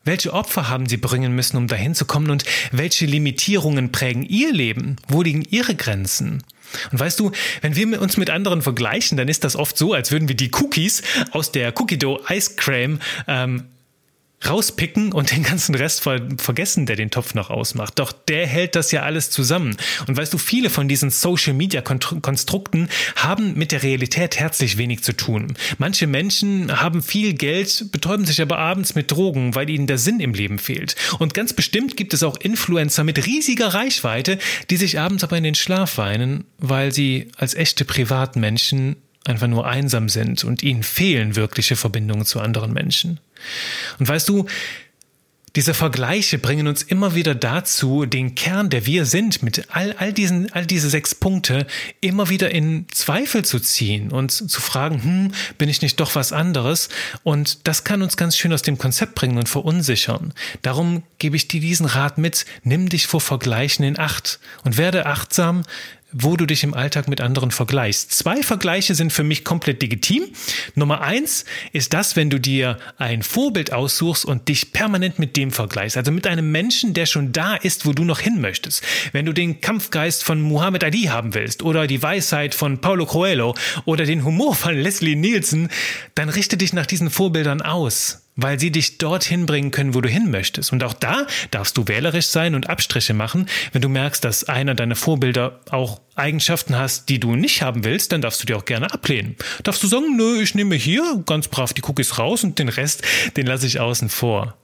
Welche 0.04 0.34
Opfer 0.34 0.68
haben 0.68 0.88
sie 0.88 0.98
bringen 0.98 1.36
müssen, 1.36 1.58
um 1.58 1.68
dahin 1.68 1.94
zu 1.94 2.06
kommen 2.06 2.32
und 2.32 2.44
welche 2.72 3.06
Limitierungen 3.06 3.92
prägen 3.92 4.24
ihr 4.24 4.52
Leben? 4.52 4.96
Wo 5.08 5.22
liegen 5.22 5.44
ihre 5.44 5.76
Grenzen? 5.76 6.42
Und 6.92 7.00
weißt 7.00 7.20
du, 7.20 7.32
wenn 7.62 7.76
wir 7.76 8.02
uns 8.02 8.18
mit 8.18 8.32
anderen 8.32 8.64
vergleichen, 8.64 9.16
dann 9.16 9.28
ist 9.28 9.44
das 9.44 9.56
oft 9.56 9.78
so, 9.78 9.94
als 9.94 10.12
würden 10.12 10.28
wir 10.28 10.36
die 10.36 10.50
Cookies 10.56 11.04
aus 11.32 11.52
der 11.52 11.80
Cookie 11.80 12.00
Dough 12.00 12.20
Ice 12.32 12.56
Cream 12.56 13.00
ähm, 13.28 13.66
rauspicken 14.46 15.12
und 15.14 15.32
den 15.32 15.44
ganzen 15.44 15.74
Rest 15.76 16.02
ver 16.02 16.22
vergessen, 16.38 16.86
der 16.86 16.96
den 16.96 17.10
Topf 17.10 17.34
noch 17.34 17.50
ausmacht. 17.50 17.98
Doch 18.00 18.12
der 18.12 18.46
hält 18.46 18.76
das 18.76 18.92
ja 18.92 19.02
alles 19.02 19.30
zusammen. 19.30 19.76
Und 20.08 20.16
weißt 20.16 20.34
du, 20.34 20.38
viele 20.38 20.70
von 20.70 20.88
diesen 20.88 21.10
Social 21.10 21.54
Media 21.54 21.82
Konstrukten 21.82 22.90
haben 23.16 23.56
mit 23.56 23.72
der 23.72 23.84
Realität 23.84 24.38
herzlich 24.38 24.78
wenig 24.78 25.04
zu 25.04 25.14
tun. 25.14 25.56
Manche 25.80 26.08
Menschen 26.08 26.82
haben 26.82 27.02
viel 27.02 27.34
Geld, 27.34 27.92
betäuben 27.92 28.26
sich 28.26 28.42
aber 28.42 28.60
abends 28.60 28.96
mit 28.96 29.12
Drogen, 29.12 29.56
weil 29.56 29.70
ihnen 29.70 29.88
der 29.88 29.98
Sinn 29.98 30.20
im 30.20 30.34
Leben 30.34 30.60
fehlt. 30.60 30.96
Und 31.20 31.34
ganz 31.34 31.54
bestimmt 31.54 31.98
gibt 31.98 32.14
es 32.14 32.24
auch 32.24 32.38
Influencer 32.38 33.04
mit 33.04 33.26
riesiger 33.26 33.74
Reichweite, 33.74 34.38
die 34.70 34.78
sich 34.78 35.00
abends 35.00 35.24
aber 35.24 35.38
in 35.38 35.44
den 35.44 35.56
Schlaf 35.56 35.98
weinen, 35.98 36.46
weil 36.60 36.94
sie 36.94 37.32
als 37.38 37.56
echte 37.56 37.86
Privatmenschen 37.86 38.98
einfach 39.28 39.48
nur 39.48 39.68
einsam 39.68 40.10
sind 40.10 40.44
und 40.44 40.64
ihnen 40.64 40.84
fehlen 40.84 41.36
wirkliche 41.36 41.76
Verbindungen 41.76 42.26
zu 42.26 42.40
anderen 42.40 42.74
Menschen. 42.74 43.20
Und 44.00 44.08
weißt 44.08 44.28
du, 44.30 44.46
diese 45.58 45.74
Vergleiche 45.74 46.38
bringen 46.38 46.68
uns 46.68 46.84
immer 46.84 47.16
wieder 47.16 47.34
dazu, 47.34 48.06
den 48.06 48.36
Kern, 48.36 48.70
der 48.70 48.86
wir 48.86 49.08
sind, 49.08 49.42
mit 49.42 49.66
all, 49.72 49.96
all 49.98 50.14
diesen, 50.14 50.54
all 50.54 50.68
diese 50.68 50.88
sechs 50.88 51.16
Punkte 51.16 51.66
immer 52.00 52.30
wieder 52.30 52.52
in 52.52 52.86
Zweifel 52.92 53.44
zu 53.44 53.60
ziehen 53.60 54.12
und 54.12 54.32
zu 54.32 54.62
fragen, 54.62 55.02
hm, 55.02 55.32
bin 55.58 55.68
ich 55.68 55.82
nicht 55.82 56.00
doch 56.00 56.14
was 56.14 56.32
anderes? 56.32 56.90
Und 57.24 57.68
das 57.68 57.84
kann 57.84 58.04
uns 58.04 58.18
ganz 58.18 58.38
schön 58.38 58.54
aus 58.54 58.62
dem 58.62 58.78
Konzept 58.78 59.16
bringen 59.16 59.40
und 59.40 59.50
verunsichern. 59.50 60.32
Darum 60.62 61.02
gebe 61.18 61.36
ich 61.36 61.48
dir 61.48 61.60
diesen 61.60 61.88
Rat 61.88 62.20
mit, 62.20 62.46
nimm 62.62 62.88
dich 62.88 63.08
vor 63.08 63.22
Vergleichen 63.22 63.84
in 63.84 63.98
Acht 63.98 64.40
und 64.64 64.78
werde 64.78 65.08
achtsam, 65.08 65.64
wo 66.12 66.38
du 66.38 66.46
dich 66.46 66.64
im 66.64 66.74
Alltag 66.74 67.08
mit 67.08 67.20
anderen 67.20 67.52
vergleichst. 67.52 68.12
Zwei 68.12 68.42
Vergleiche 68.42 68.96
sind 68.96 69.12
für 69.12 69.24
mich 69.24 69.44
komplett 69.44 69.82
legitim. 69.82 70.24
Nummer 70.76 71.02
eins 71.02 71.46
ist 71.74 71.94
das, 71.94 72.16
wenn 72.16 72.30
du 72.30 72.40
dir 72.40 72.78
ein 72.98 73.24
Vorbild 73.24 73.74
aussuchst 73.74 74.24
und 74.24 74.48
dich 74.48 74.72
permanent 74.72 75.20
mit 75.20 75.36
dem 75.36 75.52
vergleichst. 75.52 75.98
Also 75.98 76.12
mit 76.12 76.26
einem 76.26 76.52
Menschen, 76.52 76.94
der 76.94 77.06
schon 77.06 77.34
da 77.34 77.56
ist, 77.56 77.86
wo 77.86 77.92
du 77.92 78.04
noch 78.04 78.20
hin 78.20 78.40
möchtest. 78.40 78.84
Wenn 79.12 79.26
du 79.26 79.34
den 79.34 79.60
Kampfgeist 79.60 80.24
von 80.24 80.42
Muhammad 80.42 80.84
Ali 80.84 81.04
haben 81.04 81.34
willst 81.34 81.62
oder 81.62 81.88
die 81.88 82.02
Weisheit 82.02 82.56
von 82.56 82.80
Paulo 82.80 83.06
Coelho 83.06 83.56
oder 83.86 84.06
den 84.06 84.24
Humor 84.24 84.56
von 84.56 84.76
Leslie 84.76 85.16
Nielsen, 85.16 85.70
dann 86.16 86.30
richte 86.30 86.58
dich 86.58 86.74
nach 86.74 86.86
diesen 86.86 87.10
Vorbildern 87.10 87.62
aus 87.62 88.27
weil 88.38 88.60
sie 88.60 88.72
dich 88.72 88.98
dorthin 89.00 89.46
bringen 89.46 89.72
können, 89.72 89.94
wo 89.94 90.00
du 90.00 90.08
hin 90.08 90.32
möchtest. 90.32 90.72
Und 90.72 90.84
auch 90.84 90.94
da 90.94 91.28
darfst 91.52 91.76
du 91.76 91.88
wählerisch 91.88 92.28
sein 92.28 92.56
und 92.56 92.70
Abstriche 92.70 93.14
machen. 93.14 93.48
Wenn 93.74 93.82
du 93.82 93.90
merkst, 93.90 94.24
dass 94.24 94.46
einer 94.46 94.76
deiner 94.76 94.96
Vorbilder 94.96 95.60
auch 95.70 96.00
Eigenschaften 96.16 96.78
hast, 96.78 97.10
die 97.10 97.20
du 97.20 97.36
nicht 97.36 97.62
haben 97.62 97.84
willst, 97.84 98.12
dann 98.12 98.22
darfst 98.22 98.42
du 98.42 98.46
die 98.46 98.54
auch 98.54 98.66
gerne 98.66 98.94
ablehnen. 98.94 99.36
Darfst 99.64 99.84
du 99.84 99.88
sagen, 99.88 100.16
nö, 100.16 100.42
ich 100.42 100.56
nehme 100.56 100.76
hier 100.76 101.24
ganz 101.26 101.48
brav 101.48 101.74
die 101.74 101.84
Cookies 101.84 102.18
raus 102.18 102.44
und 102.44 102.60
den 102.60 102.70
Rest, 102.70 103.04
den 103.36 103.48
lasse 103.48 103.68
ich 103.68 103.80
außen 103.80 104.10
vor. 104.10 104.56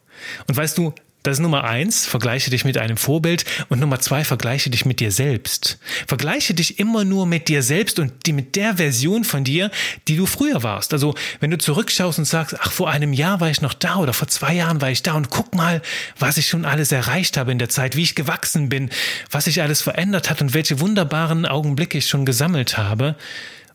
Und 0.48 0.56
weißt 0.56 0.78
du, 0.78 0.94
das 1.24 1.38
ist 1.38 1.42
Nummer 1.42 1.64
eins, 1.64 2.06
vergleiche 2.06 2.50
dich 2.50 2.66
mit 2.66 2.78
einem 2.78 2.98
Vorbild. 2.98 3.46
Und 3.70 3.80
Nummer 3.80 4.00
zwei, 4.00 4.26
vergleiche 4.26 4.70
dich 4.70 4.86
mit 4.86 5.00
dir 5.00 5.12
selbst. 5.12 5.80
Vergleiche 6.06 6.54
dich 6.54 6.80
immer 6.80 7.06
nur 7.06 7.26
mit 7.26 7.48
dir 7.48 7.64
selbst 7.64 7.98
und 7.98 8.26
die, 8.26 8.34
mit 8.34 8.58
der 8.58 8.76
Version 8.76 9.24
von 9.24 9.46
dir, 9.46 9.72
die 10.10 10.18
du 10.18 10.26
früher 10.26 10.64
warst. 10.64 10.92
Also, 10.92 11.16
wenn 11.40 11.50
du 11.50 11.58
zurückschaust 11.58 12.20
und 12.20 12.26
sagst, 12.26 12.58
ach, 12.60 12.74
vor 12.74 12.90
einem 12.90 13.14
Jahr 13.14 13.40
war 13.40 13.50
ich 13.50 13.62
noch 13.62 13.74
da 13.74 13.96
oder 13.96 14.12
vor 14.12 14.28
zwei 14.28 14.54
Jahren 14.54 14.82
war 14.82 14.92
ich 14.92 15.02
da 15.02 15.14
und 15.14 15.30
guck 15.30 15.56
mal, 15.56 15.82
was 16.20 16.38
ich 16.38 16.48
schon 16.48 16.66
alles 16.66 16.92
erreicht 16.92 17.38
habe 17.38 17.54
in 17.54 17.60
der 17.60 17.70
Zeit, 17.70 17.96
wie 17.96 18.04
ich 18.04 18.16
gewachsen 18.16 18.68
bin, 18.68 18.90
was 19.32 19.46
sich 19.46 19.62
alles 19.62 19.82
verändert 19.82 20.30
hat 20.30 20.42
und 20.42 20.54
welche 20.54 20.82
wunderbaren 20.82 21.46
Augenblicke 21.46 21.98
ich 21.98 22.08
schon 22.08 22.26
gesammelt 22.26 22.78
habe. 22.78 23.16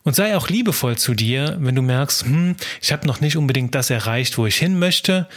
Und 0.05 0.15
sei 0.15 0.37
auch 0.37 0.49
liebevoll 0.49 0.97
zu 0.97 1.15
dir, 1.15 1.57
wenn 1.61 1.75
du 1.75 1.83
merkst, 1.83 2.25
hm, 2.25 2.57
ich 2.83 2.93
habe 2.93 3.07
noch 3.07 3.21
nicht 3.21 3.37
unbedingt 3.37 3.75
das 3.75 3.89
erreicht, 3.91 4.37
wo 4.37 4.47
ich 4.47 4.57
hin 4.57 4.79
möchte. 4.79 5.29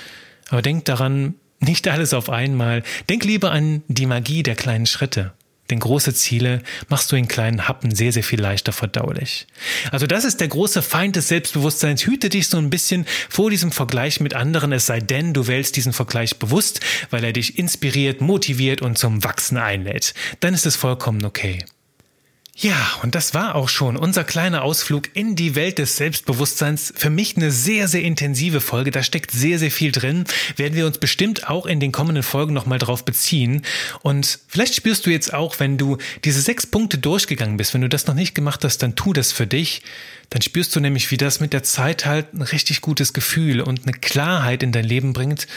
Aber 0.50 0.62
denk 0.62 0.86
daran, 0.86 1.36
nicht 1.62 1.88
alles 1.88 2.14
auf 2.14 2.30
einmal. 2.30 2.84
Denk 3.10 3.24
lieber 3.24 3.52
an 3.52 3.84
die 3.88 4.06
Magie 4.06 4.44
der 4.44 4.56
kleinen 4.56 4.86
Schritte. 4.86 5.34
Denn 5.70 5.80
große 5.80 6.14
Ziele 6.14 6.62
machst 6.90 7.12
du 7.12 7.16
in 7.16 7.30
kleinen 7.30 7.68
Happen 7.68 7.96
sehr, 7.96 8.12
sehr 8.12 8.26
viel 8.26 8.42
leichter 8.42 8.74
verdaulich. 8.74 9.48
Also 9.92 10.06
das 10.06 10.26
ist 10.26 10.42
der 10.42 10.50
große 10.50 10.82
Feind 10.82 11.16
des 11.16 11.30
Selbstbewusstseins. 11.30 12.06
Hüte 12.06 12.28
dich 12.28 12.50
so 12.50 12.58
ein 12.58 12.70
bisschen 12.70 13.06
vor 13.30 13.50
diesem 13.50 13.72
Vergleich 13.72 14.20
mit 14.20 14.34
anderen, 14.34 14.74
es 14.74 14.86
sei 14.86 15.00
denn, 15.00 15.34
du 15.34 15.48
wählst 15.48 15.78
diesen 15.78 15.94
Vergleich 15.94 16.38
bewusst, 16.38 16.82
weil 17.10 17.24
er 17.24 17.32
dich 17.32 17.58
inspiriert, 17.58 18.20
motiviert 18.20 18.82
und 18.82 18.98
zum 18.98 19.24
Wachsen 19.24 19.58
einlädt. 19.58 20.14
Dann 20.42 20.54
ist 20.54 20.66
es 20.66 20.76
vollkommen 20.76 21.24
okay. 21.24 21.64
Ja, 22.62 22.92
und 23.02 23.16
das 23.16 23.34
war 23.34 23.56
auch 23.56 23.70
schon 23.70 23.98
unser 23.98 24.24
kleiner 24.24 24.62
Ausflug 24.62 25.10
in 25.16 25.36
die 25.36 25.56
Welt 25.56 25.80
des 25.80 25.98
Selbstbewusstseins. 25.98 26.94
Für 26.96 27.10
mich 27.10 27.36
eine 27.36 27.50
sehr, 27.50 27.88
sehr 27.88 28.04
intensive 28.04 28.62
Folge. 28.62 28.92
Da 28.92 29.02
steckt 29.02 29.32
sehr, 29.32 29.58
sehr 29.58 29.72
viel 29.72 29.92
drin. 29.92 30.26
Werden 30.58 30.76
wir 30.76 30.86
uns 30.86 31.00
bestimmt 31.00 31.50
auch 31.50 31.66
in 31.66 31.80
den 31.80 31.92
kommenden 31.92 32.22
Folgen 32.22 32.54
nochmal 32.54 32.78
drauf 32.78 33.04
beziehen. 33.04 33.64
Und 34.04 34.38
vielleicht 34.48 34.76
spürst 34.76 35.08
du 35.08 35.10
jetzt 35.10 35.34
auch, 35.34 35.60
wenn 35.60 35.80
du 35.80 35.98
diese 36.24 36.40
sechs 36.40 36.68
Punkte 36.68 37.00
durchgegangen 37.00 37.58
bist, 37.58 37.74
wenn 37.74 37.82
du 37.82 37.90
das 37.90 38.06
noch 38.06 38.14
nicht 38.14 38.36
gemacht 38.36 38.64
hast, 38.64 38.78
dann 38.84 38.96
tu 38.96 39.12
das 39.12 39.32
für 39.32 39.48
dich. 39.48 39.82
Dann 40.30 40.44
spürst 40.44 40.76
du 40.76 40.80
nämlich, 40.80 41.10
wie 41.10 41.18
das 41.18 41.40
mit 41.40 41.54
der 41.54 41.64
Zeit 41.64 42.06
halt 42.06 42.32
ein 42.36 42.44
richtig 42.44 42.82
gutes 42.82 43.14
Gefühl 43.14 43.62
und 43.62 43.88
eine 43.88 43.94
Klarheit 43.94 44.62
in 44.62 44.72
dein 44.72 44.86
Leben 44.86 45.14
bringt, 45.14 45.48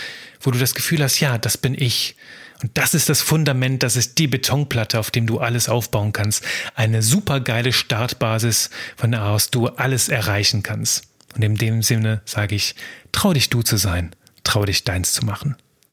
wo 0.40 0.50
du 0.50 0.58
das 0.58 0.74
Gefühl 0.74 1.02
hast, 1.02 1.20
ja, 1.20 1.36
das 1.36 1.58
bin 1.58 1.74
ich. 1.74 2.16
Und 2.64 2.78
das 2.78 2.94
ist 2.94 3.10
das 3.10 3.20
Fundament, 3.20 3.82
das 3.82 3.94
ist 3.94 4.16
die 4.16 4.26
Betonplatte, 4.26 4.98
auf 4.98 5.10
dem 5.10 5.26
du 5.26 5.38
alles 5.38 5.68
aufbauen 5.68 6.14
kannst. 6.14 6.42
Eine 6.74 7.02
super 7.02 7.40
geile 7.40 7.74
Startbasis, 7.74 8.70
von 8.96 9.10
der 9.10 9.26
aus 9.26 9.50
du 9.50 9.66
alles 9.66 10.08
erreichen 10.08 10.62
kannst. 10.62 11.02
Und 11.34 11.44
in 11.44 11.56
dem 11.56 11.82
Sinne 11.82 12.22
sage 12.24 12.54
ich, 12.54 12.74
trau 13.12 13.34
dich 13.34 13.50
du 13.50 13.60
zu 13.60 13.76
sein, 13.76 14.16
trau 14.44 14.64
dich 14.64 14.82
deins 14.82 15.12
zu 15.12 15.26
machen. 15.26 15.56